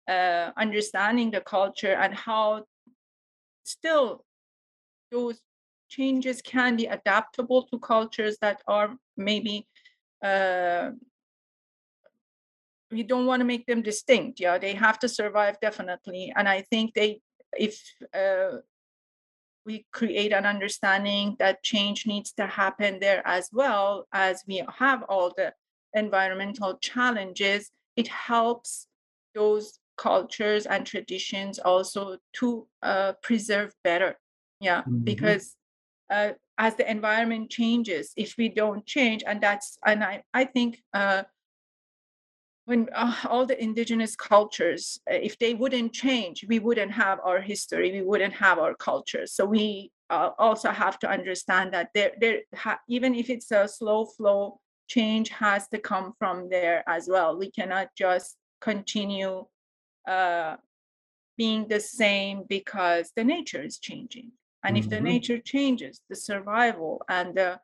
uh, 0.08 0.52
understanding 0.66 1.30
the 1.32 1.42
culture 1.42 1.96
and 2.04 2.14
how 2.28 2.64
still 3.66 4.24
those 5.12 5.38
changes 5.90 6.42
can 6.42 6.78
be 6.78 6.86
adaptable 6.86 7.62
to 7.70 7.76
cultures 7.80 8.38
that 8.46 8.58
are 8.66 8.90
maybe 9.18 9.68
uh, 10.24 10.92
we 12.92 13.04
don't 13.04 13.28
want 13.30 13.40
to 13.42 13.52
make 13.54 13.66
them 13.66 13.82
distinct 13.82 14.40
yeah 14.40 14.58
they 14.58 14.74
have 14.86 14.98
to 15.00 15.08
survive 15.08 15.56
definitely 15.68 16.34
and 16.38 16.48
i 16.58 16.60
think 16.72 16.94
they 16.94 17.22
if 17.68 17.76
uh, 18.24 18.58
we 19.66 19.86
create 19.92 20.34
an 20.34 20.46
understanding 20.46 21.36
that 21.40 21.64
change 21.64 22.08
needs 22.08 22.32
to 22.34 22.48
happen 22.48 23.00
there 23.00 23.22
as 23.26 23.50
well 23.52 24.08
as 24.14 24.44
we 24.48 24.64
have 24.78 25.04
all 25.10 25.34
the 25.36 25.54
environmental 25.94 26.78
challenges 26.78 27.72
it 27.96 28.08
helps 28.08 28.88
those 29.36 29.80
cultures 29.98 30.66
and 30.66 30.86
traditions 30.86 31.60
also 31.60 32.18
to 32.34 32.68
uh, 32.84 33.14
preserve 33.22 33.74
better 33.84 34.18
yeah 34.60 34.82
mm-hmm. 34.82 35.00
because 35.00 35.56
uh, 36.10 36.32
as 36.58 36.76
the 36.76 36.90
environment 36.90 37.50
changes 37.50 38.12
if 38.16 38.36
we 38.38 38.50
don't 38.50 38.86
change 38.86 39.24
and 39.26 39.42
that's 39.42 39.78
and 39.86 40.04
i 40.04 40.24
i 40.34 40.44
think 40.44 40.82
uh, 40.94 41.24
when 42.70 42.88
uh, 42.94 43.16
all 43.28 43.48
the 43.48 43.62
indigenous 43.62 44.16
cultures 44.16 45.00
uh, 45.12 45.16
if 45.16 45.38
they 45.40 45.56
wouldn't 45.56 45.92
change 45.92 46.46
we 46.48 46.60
wouldn't 46.60 46.92
have 46.92 47.20
our 47.26 47.42
history 47.42 47.92
we 47.92 48.04
wouldn't 48.04 48.34
have 48.34 48.60
our 48.60 48.76
culture 48.76 49.26
so 49.26 49.44
we 49.44 49.92
uh, 50.12 50.30
also 50.38 50.70
have 50.70 51.00
to 51.00 51.10
understand 51.10 51.74
that 51.74 51.90
there 51.96 52.12
there 52.22 52.40
ha- 52.56 52.80
even 52.88 53.16
if 53.16 53.28
it's 53.30 53.52
a 53.52 53.68
slow 53.68 54.06
flow 54.06 54.60
change 54.88 55.30
has 55.30 55.68
to 55.68 55.80
come 55.80 56.14
from 56.20 56.48
there 56.48 56.84
as 56.88 57.08
well 57.08 57.36
we 57.38 57.50
cannot 57.50 57.88
just 57.98 58.38
continue 58.62 59.44
uh, 60.08 60.56
being 61.38 61.68
the 61.68 61.80
same 61.80 62.44
because 62.48 63.12
the 63.16 63.24
nature 63.24 63.64
is 63.64 63.80
changing 63.80 64.32
and 64.64 64.76
mm-hmm. 64.76 64.84
if 64.84 64.90
the 64.90 64.98
mm-hmm. 64.98 65.14
nature 65.14 65.40
changes 65.40 66.02
the 66.08 66.16
survival 66.16 67.02
and 67.10 67.34
the 67.34 67.60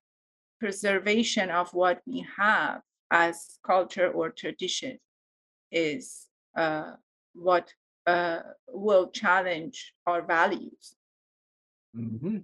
preservation 0.60 1.52
of 1.52 1.72
what 1.74 2.02
we 2.08 2.26
have 2.38 2.82
as 3.12 3.60
culture 3.66 4.12
or 4.12 4.30
tradition 4.30 4.98
is 5.72 6.28
uh, 6.58 6.94
what 7.34 7.74
uh, 8.08 8.40
will 8.68 9.10
challenge 9.10 9.94
our 10.06 10.22
values. 10.22 10.96
Mm-hmm. 11.96 12.38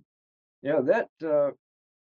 Yeah, 0.61 0.81
that 0.81 1.09
uh, 1.25 1.51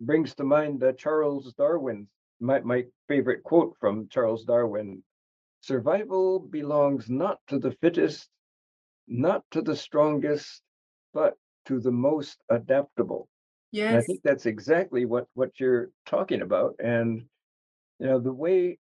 brings 0.02 0.36
to 0.36 0.43
mind 0.43 0.84
Charles 0.98 1.54
Darwin's 1.54 2.08
my, 2.39 2.60
my 2.62 2.86
favorite 3.08 3.43
quote 3.43 3.76
from 3.80 4.08
Charles 4.10 4.43
Darwin 4.43 5.04
survival 5.62 6.39
belongs 6.39 7.10
not 7.10 7.39
to 7.48 7.60
the 7.60 7.72
fittest, 7.82 8.30
not 9.08 9.43
to 9.52 9.62
the 9.62 9.76
strongest, 9.76 10.62
but 11.13 11.34
to 11.65 11.80
the 11.80 11.91
most 11.91 12.38
adaptable. 12.50 13.28
Yes. 13.72 13.89
And 13.89 13.98
I 13.98 14.02
think 14.02 14.22
that's 14.24 14.46
exactly 14.46 15.06
what, 15.06 15.28
what 15.34 15.60
you're 15.60 15.89
talking 16.06 16.41
about. 16.41 16.76
And 16.80 17.26
you 18.00 18.08
know 18.08 18.20
the 18.20 18.34
way 18.34 18.78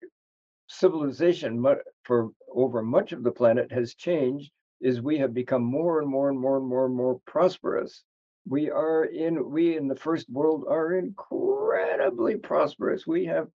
civilization 0.69 1.65
for 2.05 2.31
over 2.53 2.83
much 2.83 3.13
of 3.13 3.23
the 3.23 3.31
planet 3.31 3.71
has 3.71 3.95
changed 3.95 4.51
is 4.81 5.01
we 5.01 5.19
have 5.19 5.35
become 5.35 5.65
more 5.65 6.01
and 6.01 6.09
more 6.09 6.29
and 6.29 6.39
more 6.39 6.57
and 6.59 6.67
more 6.67 6.87
and 6.87 6.95
more 6.95 7.21
prosperous. 7.27 8.05
We 8.47 8.71
are 8.71 9.05
in 9.05 9.51
we 9.51 9.77
in 9.77 9.89
the 9.89 9.97
first 9.97 10.29
world 10.31 10.65
are 10.69 10.95
incredibly 10.95 12.37
prosperous. 12.37 13.07
We 13.07 13.25
have 13.27 13.49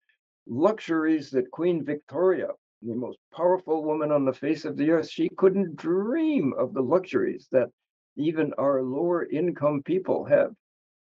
luxuries 0.47 1.29
that 1.31 1.51
queen 1.51 1.85
victoria 1.85 2.47
the 2.81 2.95
most 2.95 3.19
powerful 3.35 3.83
woman 3.83 4.11
on 4.11 4.23
the 4.25 4.33
face 4.33 4.63
of 4.63 4.77
the 4.77 4.89
earth 4.89 5.09
she 5.09 5.29
couldn't 5.37 5.75
dream 5.75 6.53
of 6.57 6.73
the 6.73 6.81
luxuries 6.81 7.47
that 7.51 7.69
even 8.15 8.53
our 8.57 8.81
lower 8.81 9.25
income 9.25 9.83
people 9.83 10.23
have 10.25 10.51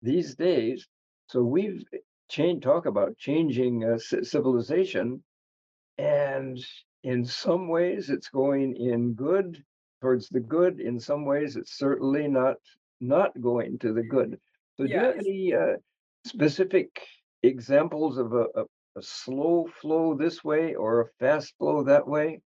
these 0.01 0.35
days. 0.35 0.87
So 1.27 1.43
we've 1.43 1.83
change 2.29 2.63
talk 2.63 2.85
about 2.85 3.17
changing 3.17 3.83
uh, 3.83 3.97
civilization 3.97 5.23
and 5.97 6.57
in 7.03 7.25
some 7.25 7.67
ways 7.67 8.09
it's 8.09 8.29
going 8.29 8.75
in 8.75 9.13
good 9.13 9.63
towards 10.01 10.29
the 10.29 10.39
good 10.39 10.79
in 10.79 10.99
some 10.99 11.25
ways 11.25 11.55
it's 11.55 11.77
certainly 11.77 12.27
not 12.27 12.55
not 13.01 13.39
going 13.41 13.79
to 13.79 13.93
the 13.93 14.03
good. 14.03 14.39
So 14.77 14.85
do 14.85 14.93
you 14.93 14.99
have 14.99 15.17
any 15.17 15.53
uh, 15.53 15.77
specific 16.25 16.89
examples 17.43 18.17
of 18.17 18.33
a, 18.33 18.45
a, 18.55 18.63
a 18.97 19.01
slow 19.01 19.69
flow 19.81 20.15
this 20.15 20.43
way 20.43 20.75
or 20.75 21.01
a 21.01 21.07
fast 21.19 21.53
flow 21.57 21.83
that 21.83 22.07
way? 22.07 22.41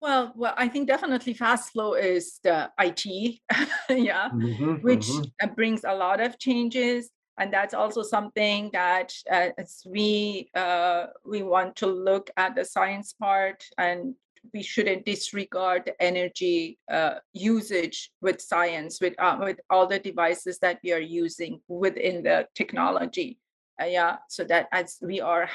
Well, 0.00 0.32
well, 0.36 0.54
I 0.56 0.68
think 0.68 0.86
definitely 0.86 1.34
fast 1.34 1.72
flow 1.72 1.94
is 1.94 2.38
the 2.42 2.70
IT, 2.78 3.06
yeah, 3.88 4.28
mm-hmm, 4.28 4.74
which 4.82 5.06
mm-hmm. 5.06 5.54
brings 5.54 5.82
a 5.84 5.94
lot 5.94 6.20
of 6.20 6.38
changes 6.38 7.10
and 7.38 7.52
that's 7.52 7.74
also 7.74 8.02
something 8.02 8.70
that 8.72 9.12
uh, 9.30 9.48
as 9.58 9.82
we 9.86 10.50
uh, 10.54 11.06
we 11.24 11.42
want 11.42 11.76
to 11.76 11.86
look 11.86 12.30
at 12.36 12.54
the 12.54 12.64
science 12.64 13.12
part 13.12 13.64
and 13.78 14.14
we 14.52 14.62
shouldn't 14.62 15.06
disregard 15.06 15.84
the 15.86 16.02
energy 16.02 16.78
uh, 16.92 17.14
usage 17.32 18.10
with 18.20 18.40
science 18.40 19.00
with 19.00 19.14
uh, 19.18 19.36
with 19.40 19.58
all 19.70 19.86
the 19.86 19.98
devices 19.98 20.58
that 20.58 20.78
we 20.84 20.92
are 20.92 21.00
using 21.00 21.60
within 21.68 22.22
the 22.22 22.46
technology 22.54 23.38
uh, 23.80 23.86
yeah 23.86 24.16
so 24.28 24.44
that 24.44 24.68
as 24.72 24.98
we 25.02 25.20
are 25.20 25.48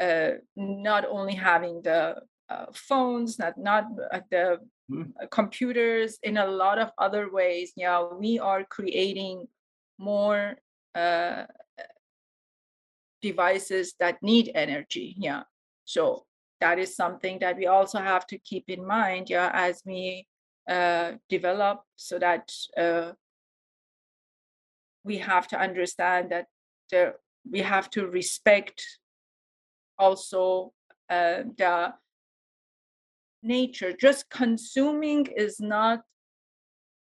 uh, 0.00 0.30
not 0.56 1.04
only 1.08 1.34
having 1.34 1.80
the 1.82 2.16
phones 2.74 3.38
not 3.38 3.56
not 3.56 3.84
the 4.30 4.58
mm. 4.90 5.10
computers 5.30 6.18
in 6.22 6.36
a 6.36 6.46
lot 6.46 6.78
of 6.78 6.90
other 6.98 7.32
ways 7.32 7.72
yeah 7.76 8.02
we 8.02 8.38
are 8.38 8.62
creating 8.64 9.46
more 9.98 10.56
uh, 10.94 11.44
devices 13.20 13.94
that 14.00 14.22
need 14.22 14.50
energy. 14.54 15.14
Yeah. 15.18 15.42
So 15.84 16.24
that 16.60 16.78
is 16.78 16.94
something 16.94 17.38
that 17.40 17.56
we 17.56 17.66
also 17.66 17.98
have 17.98 18.26
to 18.28 18.38
keep 18.38 18.68
in 18.68 18.86
mind, 18.86 19.30
yeah, 19.30 19.50
as 19.52 19.82
we 19.84 20.26
uh, 20.68 21.12
develop, 21.28 21.82
so 21.96 22.18
that 22.18 22.52
uh, 22.76 23.12
we 25.04 25.18
have 25.18 25.48
to 25.48 25.58
understand 25.58 26.30
that 26.30 26.46
we 27.50 27.60
have 27.60 27.90
to 27.90 28.06
respect 28.06 28.84
also 29.98 30.72
uh, 31.10 31.42
the 31.58 31.92
nature. 33.42 33.92
Just 33.92 34.30
consuming 34.30 35.26
is 35.36 35.58
not 35.58 36.02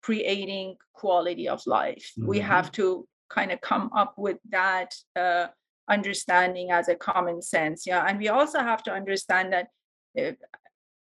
creating 0.01 0.75
quality 0.93 1.47
of 1.47 1.61
life. 1.65 2.11
Mm-hmm. 2.17 2.27
We 2.27 2.39
have 2.39 2.71
to 2.73 3.07
kind 3.29 3.51
of 3.51 3.61
come 3.61 3.89
up 3.95 4.13
with 4.17 4.37
that 4.49 4.93
uh, 5.15 5.47
understanding 5.89 6.71
as 6.71 6.87
a 6.87 6.95
common 6.95 7.41
sense. 7.41 7.85
Yeah, 7.85 8.05
and 8.07 8.19
we 8.19 8.29
also 8.29 8.59
have 8.59 8.83
to 8.83 8.91
understand 8.91 9.53
that 9.53 9.67
if, 10.15 10.35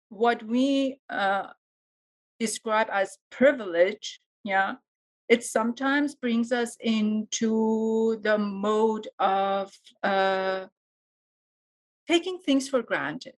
what 0.10 0.42
we 0.44 1.00
uh, 1.10 1.48
describe 2.40 2.88
as 2.92 3.18
privilege, 3.30 4.20
yeah, 4.44 4.76
it 5.28 5.44
sometimes 5.44 6.16
brings 6.16 6.52
us 6.52 6.78
into 6.80 8.18
the 8.22 8.38
mode 8.38 9.08
of 9.20 9.72
uh, 10.04 10.66
taking 12.08 12.40
things 12.40 12.70
for 12.70 12.82
granted. 12.82 13.34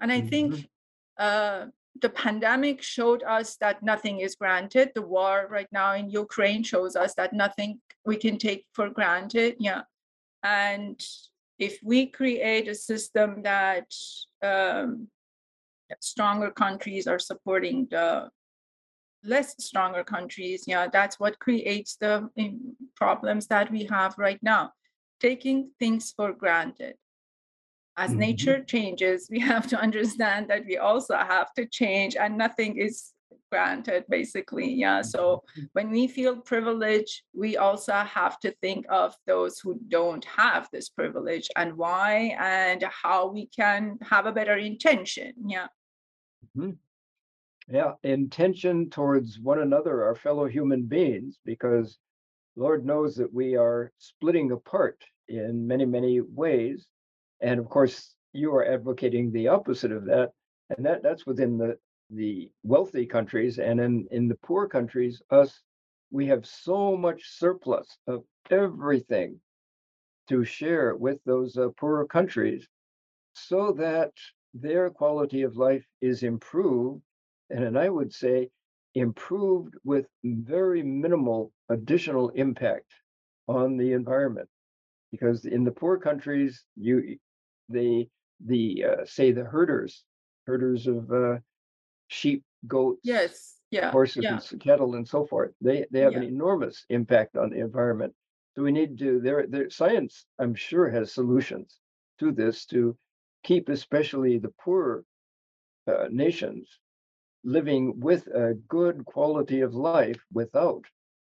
And 0.00 0.12
I 0.12 0.20
think 0.20 0.54
Mhm. 0.54 0.68
uh, 1.18 1.66
the 2.00 2.08
pandemic 2.08 2.82
showed 2.82 3.22
us 3.22 3.56
that 3.56 3.82
nothing 3.82 4.20
is 4.20 4.34
granted. 4.34 4.90
The 4.94 5.02
war 5.02 5.46
right 5.50 5.68
now 5.72 5.94
in 5.94 6.10
Ukraine 6.10 6.62
shows 6.62 6.96
us 6.96 7.14
that 7.14 7.32
nothing 7.32 7.80
we 8.04 8.16
can 8.16 8.36
take 8.36 8.66
for 8.72 8.90
granted. 8.90 9.56
Yeah. 9.58 9.82
And 10.42 11.00
if 11.58 11.78
we 11.82 12.06
create 12.06 12.68
a 12.68 12.74
system 12.74 13.42
that 13.42 13.86
um, 14.42 15.08
stronger 16.00 16.50
countries 16.50 17.06
are 17.06 17.20
supporting 17.20 17.86
the 17.90 18.28
less 19.22 19.54
stronger 19.58 20.04
countries, 20.04 20.64
yeah, 20.66 20.88
that's 20.92 21.18
what 21.20 21.38
creates 21.38 21.96
the 21.96 22.28
um, 22.38 22.76
problems 22.96 23.46
that 23.46 23.70
we 23.70 23.84
have 23.84 24.18
right 24.18 24.42
now. 24.42 24.72
Taking 25.20 25.70
things 25.78 26.12
for 26.14 26.32
granted 26.32 26.96
as 27.96 28.10
Mhm. 28.10 28.18
nature 28.18 28.64
changes, 28.64 29.28
we 29.30 29.38
have 29.40 29.66
to 29.68 29.78
understand 29.78 30.48
that 30.48 30.64
we 30.66 30.76
also 30.76 31.16
have 31.16 31.52
to 31.54 31.66
change 31.66 32.16
and 32.16 32.36
nothing 32.36 32.76
is 32.76 33.12
granted 33.50 34.04
basically. 34.08 34.68
Yeah. 34.72 35.02
So 35.02 35.44
when 35.74 35.90
we 35.90 36.08
feel 36.08 36.40
privilege, 36.40 37.24
we 37.32 37.56
also 37.56 37.92
have 37.92 38.40
to 38.40 38.50
think 38.60 38.84
of 38.88 39.14
those 39.26 39.60
who 39.60 39.78
don't 39.88 40.24
have 40.24 40.68
this 40.72 40.88
privilege 40.88 41.48
and 41.54 41.76
why 41.76 42.36
and 42.40 42.82
how 42.82 43.28
we 43.28 43.46
can 43.46 43.98
have 44.02 44.26
a 44.26 44.32
better 44.32 44.56
intention. 44.56 45.34
Yeah. 45.46 45.68
Yeah, 47.68 47.92
intention 48.02 48.90
towards 48.90 49.40
one 49.40 49.60
another, 49.60 50.04
our 50.04 50.14
fellow 50.16 50.46
human 50.46 50.82
beings, 50.82 51.38
because 51.44 51.98
Lord 52.56 52.84
knows 52.84 53.16
that 53.16 53.32
we 53.32 53.56
are 53.56 53.92
splitting 53.98 54.50
apart 54.52 55.02
in 55.28 55.66
many, 55.66 55.86
many 55.86 56.20
ways. 56.20 56.86
And 57.40 57.60
of 57.60 57.68
course, 57.68 58.14
you 58.32 58.54
are 58.54 58.64
advocating 58.64 59.30
the 59.30 59.48
opposite 59.48 59.92
of 59.92 60.04
that. 60.06 60.30
And 60.70 60.84
that, 60.86 61.02
that's 61.02 61.26
within 61.26 61.58
the, 61.58 61.78
the 62.10 62.50
wealthy 62.62 63.06
countries. 63.06 63.58
And 63.58 63.80
in, 63.80 64.06
in 64.10 64.28
the 64.28 64.36
poor 64.36 64.68
countries, 64.68 65.22
us, 65.30 65.60
we 66.10 66.26
have 66.26 66.46
so 66.46 66.96
much 66.96 67.22
surplus 67.38 67.98
of 68.06 68.24
everything 68.50 69.40
to 70.28 70.44
share 70.44 70.96
with 70.96 71.18
those 71.24 71.56
uh, 71.56 71.68
poorer 71.76 72.06
countries 72.06 72.66
so 73.34 73.72
that 73.72 74.12
their 74.54 74.90
quality 74.90 75.42
of 75.42 75.56
life 75.56 75.84
is 76.00 76.22
improved. 76.22 77.02
And 77.50 77.64
then 77.64 77.76
I 77.76 77.88
would 77.88 78.12
say 78.12 78.50
improved 78.94 79.74
with 79.84 80.06
very 80.24 80.82
minimal 80.82 81.52
additional 81.68 82.30
impact 82.30 82.86
on 83.48 83.76
the 83.76 83.92
environment. 83.92 84.48
Because 85.14 85.46
in 85.46 85.64
the 85.64 85.72
poor 85.72 85.98
countries, 85.98 86.66
you 86.76 87.18
the 87.68 88.08
the 88.44 88.84
uh, 88.84 89.04
say 89.04 89.32
the 89.32 89.44
herders, 89.44 90.04
herders 90.46 90.86
of 90.86 91.10
uh, 91.12 91.38
sheep, 92.08 92.44
goats, 92.66 93.02
Yes. 93.04 93.60
Yeah. 93.70 93.90
horses, 93.92 94.24
Yeah. 94.24 94.40
and 94.52 94.60
cattle, 94.60 94.94
and 94.94 95.06
so 95.08 95.24
forth. 95.24 95.54
They 95.60 95.86
they 95.90 96.00
have 96.00 96.16
an 96.16 96.22
enormous 96.22 96.84
impact 96.90 97.36
on 97.36 97.50
the 97.50 97.58
environment. 97.60 98.14
So 98.54 98.62
we 98.62 98.72
need 98.72 98.98
to 98.98 99.20
their 99.20 99.46
their 99.46 99.70
science, 99.70 100.26
I'm 100.38 100.54
sure, 100.54 100.88
has 100.90 101.12
solutions 101.12 101.80
to 102.18 102.32
this 102.32 102.66
to 102.66 102.96
keep 103.44 103.68
especially 103.68 104.38
the 104.38 104.52
poorer 104.62 105.04
uh, 105.86 106.08
nations 106.10 106.80
living 107.44 108.00
with 108.00 108.26
a 108.28 108.54
good 108.68 109.04
quality 109.06 109.60
of 109.60 109.74
life 109.74 110.18
without 110.32 110.78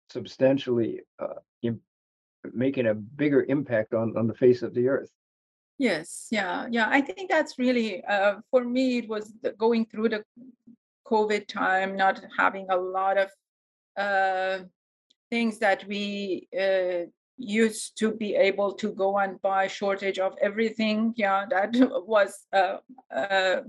substantially 0.09 1.01
uh, 1.19 1.35
making 2.53 2.87
a 2.87 2.93
bigger 2.93 3.45
impact 3.49 3.93
on 3.93 4.15
on 4.17 4.27
the 4.27 4.33
face 4.33 4.61
of 4.61 4.73
the 4.73 4.87
earth. 4.87 5.11
Yes, 5.77 6.27
yeah, 6.31 6.67
yeah. 6.69 6.87
I 6.89 7.01
think 7.01 7.29
that's 7.29 7.59
really 7.59 8.03
uh, 8.05 8.35
for 8.49 8.63
me. 8.63 8.99
It 8.99 9.09
was 9.09 9.33
the, 9.41 9.51
going 9.51 9.85
through 9.85 10.09
the 10.09 10.23
COVID 11.05 11.47
time, 11.47 11.97
not 11.97 12.21
having 12.37 12.67
a 12.69 12.77
lot 12.77 13.17
of 13.17 13.29
uh, 13.97 14.59
things 15.29 15.59
that 15.59 15.85
we 15.85 16.47
uh, 16.57 17.07
used 17.37 17.97
to 17.99 18.13
be 18.13 18.35
able 18.35 18.73
to 18.73 18.93
go 18.93 19.17
and 19.17 19.41
buy. 19.41 19.67
Shortage 19.67 20.19
of 20.19 20.35
everything. 20.41 21.13
Yeah, 21.17 21.45
that 21.49 21.75
was 22.07 22.45
uh, 22.53 22.77
uh, 23.13 23.61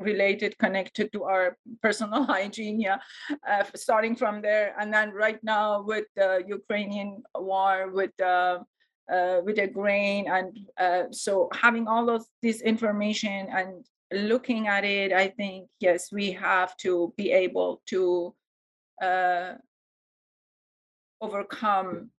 related, 0.00 0.58
connected 0.58 1.12
to 1.12 1.24
our 1.24 1.56
personal 1.82 2.24
hygiene. 2.32 2.80
Yeah, 2.80 2.98
uh, 3.48 3.64
starting 3.76 4.16
from 4.16 4.42
there, 4.42 4.74
and 4.80 4.92
then 4.92 5.12
right 5.12 5.38
now 5.42 5.82
with 5.82 6.06
the 6.16 6.42
Ukrainian 6.46 7.22
war, 7.34 7.90
with 7.92 8.18
uh, 9.10 9.40
with 9.44 9.56
the 9.56 9.66
grain 9.66 10.28
and 10.28 10.56
uh, 10.78 11.04
so 11.10 11.48
having 11.52 11.88
all 11.88 12.08
of 12.08 12.24
this 12.42 12.60
information 12.62 13.48
and 13.50 13.84
looking 14.12 14.68
at 14.68 14.84
it 14.84 15.12
i 15.12 15.28
think 15.28 15.68
yes 15.80 16.12
we 16.12 16.30
have 16.32 16.76
to 16.76 17.12
be 17.16 17.32
able 17.32 17.82
to 17.86 18.34
uh, 19.02 19.54
overcome 21.20 22.10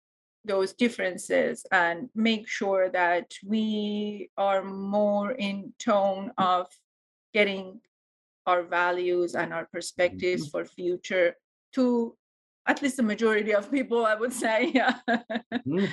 those 0.43 0.73
differences 0.73 1.65
and 1.71 2.09
make 2.15 2.47
sure 2.47 2.89
that 2.89 3.31
we 3.45 4.29
are 4.37 4.63
more 4.63 5.31
in 5.31 5.71
tone 5.79 6.31
of 6.37 6.67
getting 7.33 7.79
our 8.45 8.63
values 8.63 9.35
and 9.35 9.53
our 9.53 9.67
perspectives 9.71 10.49
for 10.49 10.65
future 10.65 11.35
to 11.73 12.15
at 12.67 12.81
least 12.81 12.97
the 12.97 13.03
majority 13.03 13.53
of 13.53 13.71
people 13.71 14.05
i 14.05 14.15
would 14.15 14.33
say 14.33 14.71
yeah 14.73 14.95
Mm. 15.67 15.89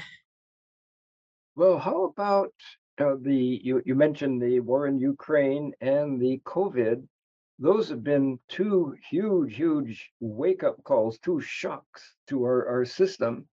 Well, 1.58 1.76
how 1.76 2.04
about 2.04 2.52
uh, 3.00 3.16
the 3.20 3.60
you, 3.62 3.82
you 3.84 3.94
mentioned 3.94 4.40
the 4.40 4.60
war 4.60 4.86
in 4.86 4.98
Ukraine 4.98 5.72
and 5.80 6.20
the 6.20 6.40
COVID. 6.44 7.06
Those 7.58 7.88
have 7.88 8.04
been 8.04 8.38
two 8.48 8.94
huge, 9.10 9.56
huge 9.56 10.10
wake 10.20 10.62
up 10.62 10.82
calls, 10.84 11.18
two 11.18 11.40
shocks 11.40 12.14
to 12.28 12.44
our, 12.44 12.68
our 12.68 12.84
system. 12.84 13.48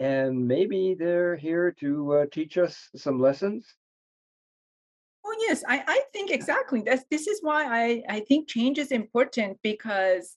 And 0.00 0.48
maybe 0.48 0.96
they're 0.98 1.36
here 1.36 1.70
to 1.78 2.14
uh, 2.14 2.26
teach 2.32 2.58
us 2.58 2.88
some 2.96 3.20
lessons. 3.20 3.72
Oh 5.24 5.36
yes, 5.48 5.62
I, 5.68 5.82
I 5.86 6.00
think 6.12 6.30
exactly. 6.30 6.82
That's 6.82 7.04
this 7.10 7.26
is 7.26 7.40
why 7.42 7.64
I, 7.66 8.02
I 8.16 8.20
think 8.20 8.48
change 8.48 8.78
is 8.78 8.92
important 8.92 9.58
because 9.62 10.36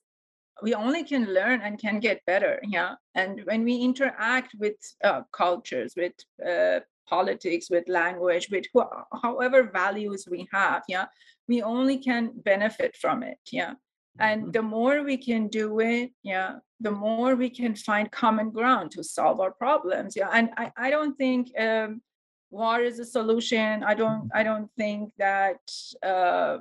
we 0.61 0.73
only 0.73 1.03
can 1.03 1.33
learn 1.33 1.61
and 1.61 1.79
can 1.79 1.99
get 1.99 2.21
better. 2.25 2.59
Yeah. 2.67 2.95
And 3.15 3.41
when 3.45 3.63
we 3.63 3.77
interact 3.77 4.53
with 4.59 4.75
uh, 5.03 5.21
cultures, 5.31 5.93
with 5.95 6.13
uh, 6.45 6.81
politics, 7.07 7.69
with 7.69 7.87
language, 7.87 8.49
with 8.51 8.65
who, 8.73 8.83
however 9.23 9.69
values 9.73 10.27
we 10.29 10.47
have, 10.51 10.83
yeah, 10.87 11.05
we 11.47 11.61
only 11.61 11.97
can 11.97 12.31
benefit 12.35 12.95
from 12.95 13.23
it. 13.23 13.39
Yeah. 13.51 13.73
And 14.19 14.47
Mhm. 14.47 14.53
the 14.53 14.61
more 14.61 15.03
we 15.03 15.17
can 15.17 15.47
do 15.47 15.79
it, 15.79 16.11
yeah, 16.21 16.57
the 16.81 16.91
more 16.91 17.35
we 17.35 17.49
can 17.49 17.75
find 17.75 18.11
common 18.11 18.51
ground 18.51 18.91
to 18.91 19.03
solve 19.03 19.39
our 19.39 19.51
problems. 19.51 20.15
Yeah. 20.15 20.29
And 20.33 20.49
I, 20.57 20.71
I 20.77 20.89
don't 20.89 21.15
think 21.17 21.47
um, 21.57 22.01
war 22.51 22.81
is 22.81 22.99
a 22.99 23.05
solution. 23.05 23.83
I 23.83 23.93
don't 23.95 24.29
I 24.33 24.43
don't 24.43 24.69
think 24.77 25.11
that 25.17 25.61
uh, 26.03 26.59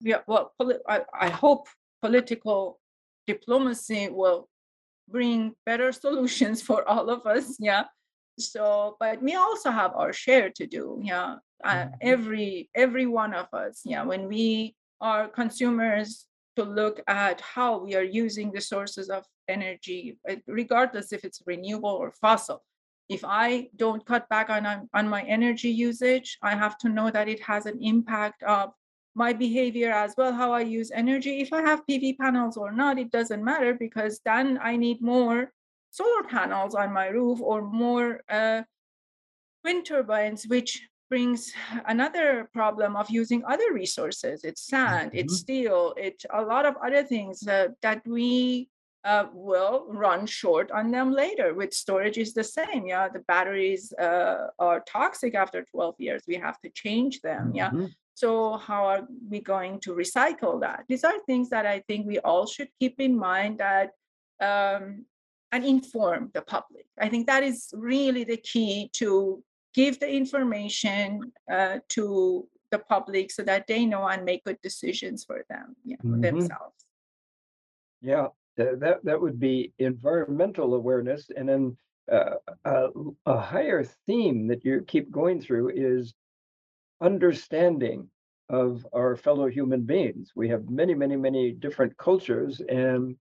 yeah, 0.00 0.20
well, 0.26 0.52
I, 0.88 1.02
I 1.18 1.28
hope 1.28 1.68
political 2.00 2.78
diplomacy 3.26 4.08
will 4.08 4.48
bring 5.08 5.54
better 5.66 5.92
solutions 6.06 6.62
for 6.62 6.88
all 6.88 7.10
of 7.10 7.26
us. 7.26 7.56
Yeah. 7.58 7.84
So, 8.38 8.96
but 9.00 9.20
we 9.22 9.34
also 9.34 9.70
have 9.70 9.92
our 9.94 10.12
share 10.12 10.50
to 10.50 10.66
do. 10.66 11.00
Yeah. 11.02 11.36
Uh, 11.62 11.74
Mhm. 11.74 11.92
every 12.00 12.70
every 12.74 13.06
one 13.06 13.34
of 13.34 13.48
us. 13.52 13.82
Yeah. 13.84 14.02
When 14.04 14.28
we 14.28 14.74
are 15.00 15.28
consumers, 15.28 16.26
to 16.56 16.64
look 16.64 17.00
at 17.06 17.40
how 17.40 17.78
we 17.78 17.94
are 17.94 18.02
using 18.02 18.52
the 18.52 18.60
sources 18.60 19.08
of 19.08 19.24
energy, 19.48 20.18
uh, 20.28 20.36
regardless 20.46 21.12
if 21.12 21.24
it's 21.24 21.40
renewable 21.46 21.90
or 21.90 22.10
fossil. 22.12 22.62
If 23.10 23.24
I 23.24 23.68
don't 23.76 24.06
cut 24.06 24.28
back 24.28 24.50
on, 24.50 24.88
on 24.94 25.08
my 25.08 25.22
energy 25.24 25.68
usage, 25.68 26.38
I 26.42 26.54
have 26.54 26.78
to 26.78 26.88
know 26.88 27.10
that 27.10 27.28
it 27.28 27.40
has 27.40 27.66
an 27.66 27.78
impact 27.82 28.44
of 28.44 28.72
my 29.16 29.32
behavior 29.32 29.90
as 29.90 30.14
well, 30.16 30.32
how 30.32 30.52
I 30.52 30.60
use 30.60 30.92
energy. 30.94 31.40
If 31.40 31.52
I 31.52 31.60
have 31.62 31.84
PV 31.88 32.18
panels 32.18 32.56
or 32.56 32.70
not, 32.70 33.00
it 33.00 33.10
doesn't 33.10 33.42
matter 33.42 33.74
because 33.74 34.20
then 34.24 34.60
I 34.62 34.76
need 34.76 35.02
more 35.02 35.52
solar 35.90 36.22
panels 36.22 36.76
on 36.76 36.92
my 36.92 37.08
roof 37.08 37.40
or 37.42 37.62
more 37.62 38.20
uh, 38.28 38.62
wind 39.64 39.86
turbines, 39.86 40.46
which 40.46 40.88
brings 41.08 41.52
another 41.86 42.48
problem 42.52 42.94
of 42.94 43.10
using 43.10 43.42
other 43.44 43.72
resources. 43.72 44.44
It's 44.44 44.62
sand, 44.68 45.10
it's 45.14 45.34
Mhm. 45.34 45.40
steel, 45.42 45.94
it's 45.96 46.24
a 46.30 46.42
lot 46.42 46.64
of 46.64 46.76
other 46.76 47.02
things 47.02 47.44
uh, 47.48 47.68
that 47.82 48.06
we 48.06 48.70
uh, 49.04 49.26
will 49.32 49.86
run 49.88 50.26
short 50.26 50.70
on 50.70 50.90
them 50.90 51.10
later. 51.12 51.54
With 51.54 51.72
storage 51.72 52.18
is 52.18 52.34
the 52.34 52.44
same. 52.44 52.86
Yeah, 52.86 53.08
the 53.08 53.20
batteries 53.20 53.92
uh, 53.94 54.48
are 54.58 54.80
toxic 54.86 55.34
after 55.34 55.64
12 55.64 55.94
years. 55.98 56.22
We 56.28 56.36
have 56.36 56.60
to 56.60 56.68
change 56.70 57.20
them. 57.22 57.52
Yeah. 57.54 57.70
Mhm. 57.70 57.92
So 58.14 58.58
how 58.58 58.84
are 58.84 59.06
we 59.30 59.40
going 59.40 59.80
to 59.80 59.94
recycle 59.94 60.60
that? 60.60 60.84
These 60.88 61.04
are 61.04 61.18
things 61.26 61.48
that 61.50 61.64
I 61.64 61.80
think 61.88 62.06
we 62.06 62.18
all 62.18 62.46
should 62.46 62.68
keep 62.78 63.00
in 63.00 63.16
mind 63.16 63.58
that 63.58 63.90
um, 64.40 65.06
and 65.52 65.64
inform 65.64 66.30
the 66.34 66.42
public. 66.42 66.86
I 66.98 67.08
think 67.08 67.26
that 67.26 67.42
is 67.42 67.72
really 67.74 68.24
the 68.24 68.36
key 68.36 68.88
to 68.94 69.42
give 69.74 69.98
the 70.00 70.10
information 70.10 71.32
uh, 71.50 71.78
to 71.90 72.46
the 72.70 72.78
public 72.78 73.30
so 73.30 73.42
that 73.42 73.66
they 73.66 73.84
know 73.86 74.06
and 74.06 74.24
make 74.24 74.44
good 74.44 74.58
decisions 74.62 75.24
for 75.24 75.44
them, 75.48 75.74
yeah, 75.84 75.96
for 76.02 76.16
Mhm. 76.16 76.22
themselves. 76.22 76.84
Yeah, 78.00 78.28
that 78.80 79.04
that 79.04 79.20
would 79.20 79.38
be 79.38 79.72
environmental 79.78 80.74
awareness, 80.74 81.30
and 81.36 81.48
then 81.48 81.76
uh, 82.10 82.34
a, 82.64 82.88
a 83.26 83.38
higher 83.38 83.84
theme 84.06 84.48
that 84.48 84.64
you 84.64 84.84
keep 84.86 85.10
going 85.10 85.40
through 85.40 85.70
is 85.70 86.14
understanding 87.00 88.08
of 88.48 88.86
our 88.92 89.16
fellow 89.16 89.48
human 89.48 89.82
beings. 89.82 90.32
We 90.34 90.48
have 90.48 90.68
many, 90.68 90.94
many, 90.94 91.16
many 91.16 91.52
different 91.52 91.96
cultures, 91.96 92.60
and 92.68 93.16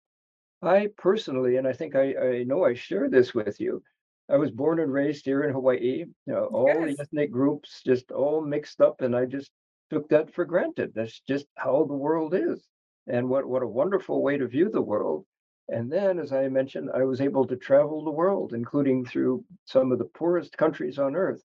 I 0.61 0.89
personally, 0.97 1.57
and 1.57 1.67
I 1.67 1.73
think 1.73 1.95
I, 1.95 2.15
I 2.15 2.43
know 2.43 2.65
I 2.65 2.73
share 2.73 3.09
this 3.09 3.33
with 3.33 3.59
you. 3.59 3.81
I 4.29 4.37
was 4.37 4.51
born 4.51 4.79
and 4.79 4.91
raised 4.91 5.25
here 5.25 5.43
in 5.43 5.53
Hawaii. 5.53 6.05
You 6.25 6.33
know, 6.33 6.45
all 6.45 6.67
the 6.67 6.97
ethnic 6.99 7.31
groups 7.31 7.81
just 7.85 8.11
all 8.11 8.41
mixed 8.41 8.81
up, 8.81 9.01
and 9.01 9.15
I 9.15 9.25
just 9.25 9.51
took 9.89 10.09
that 10.09 10.33
for 10.33 10.45
granted. 10.45 10.91
That's 10.93 11.19
just 11.27 11.45
how 11.55 11.85
the 11.85 11.93
world 11.93 12.33
is. 12.35 12.67
And 13.07 13.27
what 13.27 13.47
what 13.47 13.63
a 13.63 13.67
wonderful 13.67 14.21
way 14.21 14.37
to 14.37 14.47
view 14.47 14.69
the 14.69 14.81
world. 14.81 15.25
And 15.71 15.91
then, 15.91 16.19
as 16.19 16.33
I 16.33 16.47
mentioned, 16.47 16.89
I 16.93 17.03
was 17.03 17.21
able 17.21 17.45
to 17.45 17.55
travel 17.55 18.03
the 18.03 18.11
world, 18.11 18.53
including 18.53 19.05
through 19.05 19.45
some 19.65 19.91
of 19.91 19.99
the 19.99 20.05
poorest 20.05 20.57
countries 20.57 20.97
on 20.97 21.15
earth. 21.15 21.43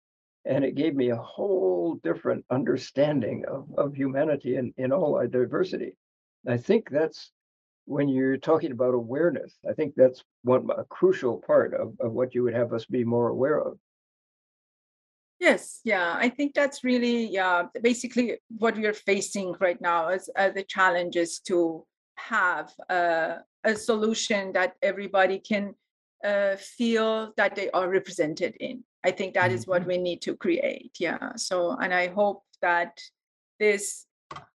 And 0.46 0.64
it 0.64 0.76
gave 0.76 0.96
me 0.96 1.10
a 1.10 1.16
whole 1.16 1.96
different 2.04 2.46
understanding 2.50 3.46
of, 3.48 3.68
of 3.78 3.96
humanity 3.96 4.56
in, 4.56 4.74
in 4.78 4.92
all 4.92 5.16
our 5.16 5.28
diversity. 5.28 5.94
I 6.48 6.58
think 6.58 6.90
that's 6.90 7.32
when 7.86 8.10
you're 8.10 8.38
talking 8.38 8.72
about 8.72 8.94
awareness, 8.94 9.58
I 9.68 9.74
think 9.74 9.94
that's 9.96 10.24
one 10.44 10.68
a 10.78 10.84
crucial 10.84 11.38
part 11.38 11.74
of, 11.74 11.94
of 12.02 12.12
what 12.12 12.36
you 12.36 12.44
would 12.44 12.54
have 12.54 12.74
us 12.74 12.86
be 12.86 13.04
more 13.06 13.30
aware 13.30 13.60
of. 13.60 13.78
Yes, 15.40 15.80
yeah, 15.86 16.16
I 16.18 16.30
think 16.30 16.54
that's 16.54 16.84
really, 16.84 17.28
yeah, 17.28 17.68
basically 17.82 18.40
what 18.58 18.76
we 18.76 18.86
are 18.88 18.94
facing 18.94 19.56
right 19.62 19.80
now 19.80 20.10
is 20.10 20.30
uh, 20.36 20.50
the 20.50 20.64
challenges 20.64 21.40
to 21.42 21.86
have 22.18 22.74
uh, 22.90 23.38
a 23.64 23.76
solution 23.76 24.52
that 24.54 24.76
everybody 24.82 25.40
can 25.40 25.74
uh, 26.24 26.56
feel 26.58 27.32
that 27.38 27.56
they 27.56 27.70
are 27.72 27.90
represented 27.90 28.56
in. 28.60 28.84
I 29.06 29.12
think 29.12 29.34
that 29.36 29.52
is 29.52 29.68
what 29.68 29.84
Mhm. 29.84 29.88
we 29.88 29.98
need 29.98 30.22
to 30.24 30.36
create. 30.36 30.92
Yeah. 31.00 31.36
So, 31.36 31.78
and 31.82 31.94
I 31.94 32.08
hope 32.08 32.44
that 32.62 33.00
this 33.60 34.08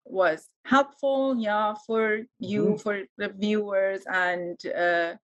was 0.06 0.48
helpful, 0.66 1.36
yeah, 1.38 1.76
for 1.86 2.22
you, 2.40 2.78
for 2.78 3.04
the 3.18 3.30
viewers, 3.30 4.04
and 4.08 4.58
uh, 4.66 5.16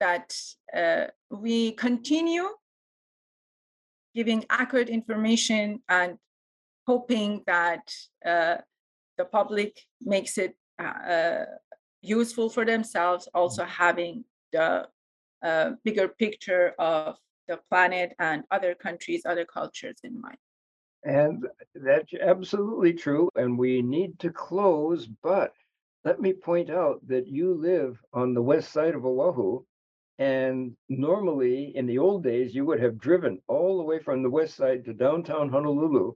that 0.00 0.34
uh, 0.74 1.06
we 1.30 1.72
continue 1.72 2.48
giving 4.14 4.44
accurate 4.48 4.88
information 4.88 5.82
and 5.88 6.18
hoping 6.86 7.42
that 7.46 7.92
uh, 8.24 8.56
the 9.18 9.24
public 9.24 9.82
makes 10.00 10.38
it 10.38 10.56
uh, 10.78 11.44
useful 12.02 12.48
for 12.48 12.64
themselves, 12.64 13.28
also 13.34 13.64
having 13.64 14.24
the 14.52 14.86
uh, 15.42 15.70
bigger 15.84 16.08
picture 16.08 16.74
of 16.78 17.16
the 17.48 17.58
planet 17.68 18.14
and 18.18 18.42
other 18.50 18.74
countries, 18.74 19.22
other 19.24 19.44
cultures 19.44 19.98
in 20.02 20.20
mind. 20.20 20.38
And 21.04 21.46
that's 21.74 22.12
absolutely 22.14 22.92
true. 22.92 23.30
And 23.36 23.58
we 23.58 23.82
need 23.82 24.18
to 24.20 24.30
close, 24.30 25.06
but 25.06 25.52
let 26.04 26.20
me 26.20 26.32
point 26.32 26.70
out 26.70 27.00
that 27.06 27.26
you 27.26 27.54
live 27.54 28.00
on 28.12 28.34
the 28.34 28.42
west 28.42 28.72
side 28.72 28.94
of 28.94 29.04
Oahu. 29.04 29.62
And 30.18 30.74
normally, 30.88 31.76
in 31.76 31.86
the 31.86 31.98
old 31.98 32.24
days, 32.24 32.54
you 32.54 32.64
would 32.64 32.80
have 32.80 32.98
driven 32.98 33.40
all 33.48 33.76
the 33.76 33.84
way 33.84 33.98
from 33.98 34.22
the 34.22 34.30
west 34.30 34.56
side 34.56 34.84
to 34.86 34.94
downtown 34.94 35.50
Honolulu, 35.50 36.14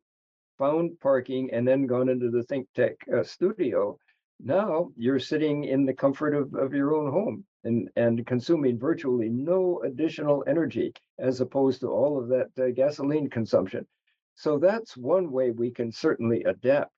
found 0.59 0.99
parking, 1.01 1.51
and 1.53 1.68
then 1.68 1.87
gone 1.87 2.09
into 2.09 2.31
the 2.31 2.42
Think 2.44 2.66
Tech 2.75 2.94
uh, 3.14 3.23
studio. 3.23 3.99
Now 4.42 4.90
you're 4.96 5.18
sitting 5.18 5.64
in 5.64 5.85
the 5.85 5.92
comfort 5.92 6.35
of, 6.35 6.55
of 6.55 6.72
your 6.72 6.94
own 6.94 7.11
home 7.12 7.44
and, 7.64 7.90
and 7.96 8.26
consuming 8.26 8.79
virtually 8.79 9.29
no 9.29 9.81
additional 9.85 10.44
energy 10.46 10.92
as 11.18 11.40
opposed 11.40 11.81
to 11.81 11.88
all 11.88 12.18
of 12.18 12.29
that 12.29 12.48
uh, 12.59 12.70
gasoline 12.70 13.29
consumption. 13.29 13.87
So 14.35 14.59
that's 14.59 14.96
one 14.96 15.31
way 15.31 15.50
we 15.50 15.70
can 15.70 15.92
certainly 15.92 16.44
adapt 16.44 16.92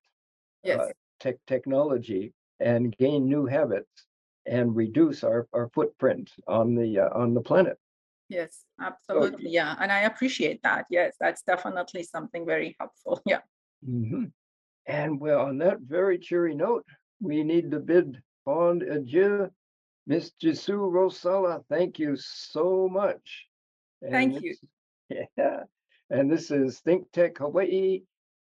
Yes. 0.63 0.79
uh, 0.79 0.87
tech 1.19 1.35
technology 1.45 2.31
and 2.61 2.95
gain 2.97 3.25
new 3.25 3.45
habits 3.45 4.05
and 4.45 4.73
reduce 4.73 5.23
our, 5.25 5.47
our 5.51 5.69
footprint 5.69 6.31
on 6.47 6.73
the 6.73 6.99
uh, 6.99 7.09
on 7.13 7.33
the 7.33 7.41
planet. 7.41 7.77
Yes, 8.29 8.63
absolutely. 8.79 9.49
Yeah. 9.49 9.75
And 9.79 9.91
I 9.91 10.01
appreciate 10.01 10.63
that. 10.63 10.85
Yes, 10.89 11.15
that's 11.19 11.41
definitely 11.43 12.03
something 12.03 12.45
very 12.45 12.75
helpful. 12.79 13.21
Yeah. 13.25 13.39
Mhm. 13.85 14.31
And 14.85 15.19
well, 15.19 15.41
on 15.41 15.57
that 15.57 15.79
very 15.81 16.17
cheery 16.17 16.55
note, 16.55 16.85
we 17.23 17.43
need 17.43 17.71
to 17.71 17.79
bid 17.79 18.21
fond 18.45 18.83
adieu. 18.83 19.49
Miss 20.05 20.31
Jesu 20.31 20.77
Rosala, 20.77 21.63
thank 21.69 21.97
you 21.97 22.15
so 22.17 22.89
much. 22.91 23.47
Thank 24.09 24.41
you. 24.41 24.55
Yeah. 25.37 25.63
And 26.09 26.31
this 26.31 26.49
is 26.49 26.79
Think 26.79 27.11
Tech 27.11 27.37
Hawaii, 27.37 28.01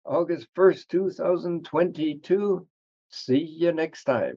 August 0.04 0.48
1st, 0.56 0.88
2022. 0.88 2.66
See 3.10 3.38
you 3.38 3.72
next 3.72 4.04
time. 4.04 4.36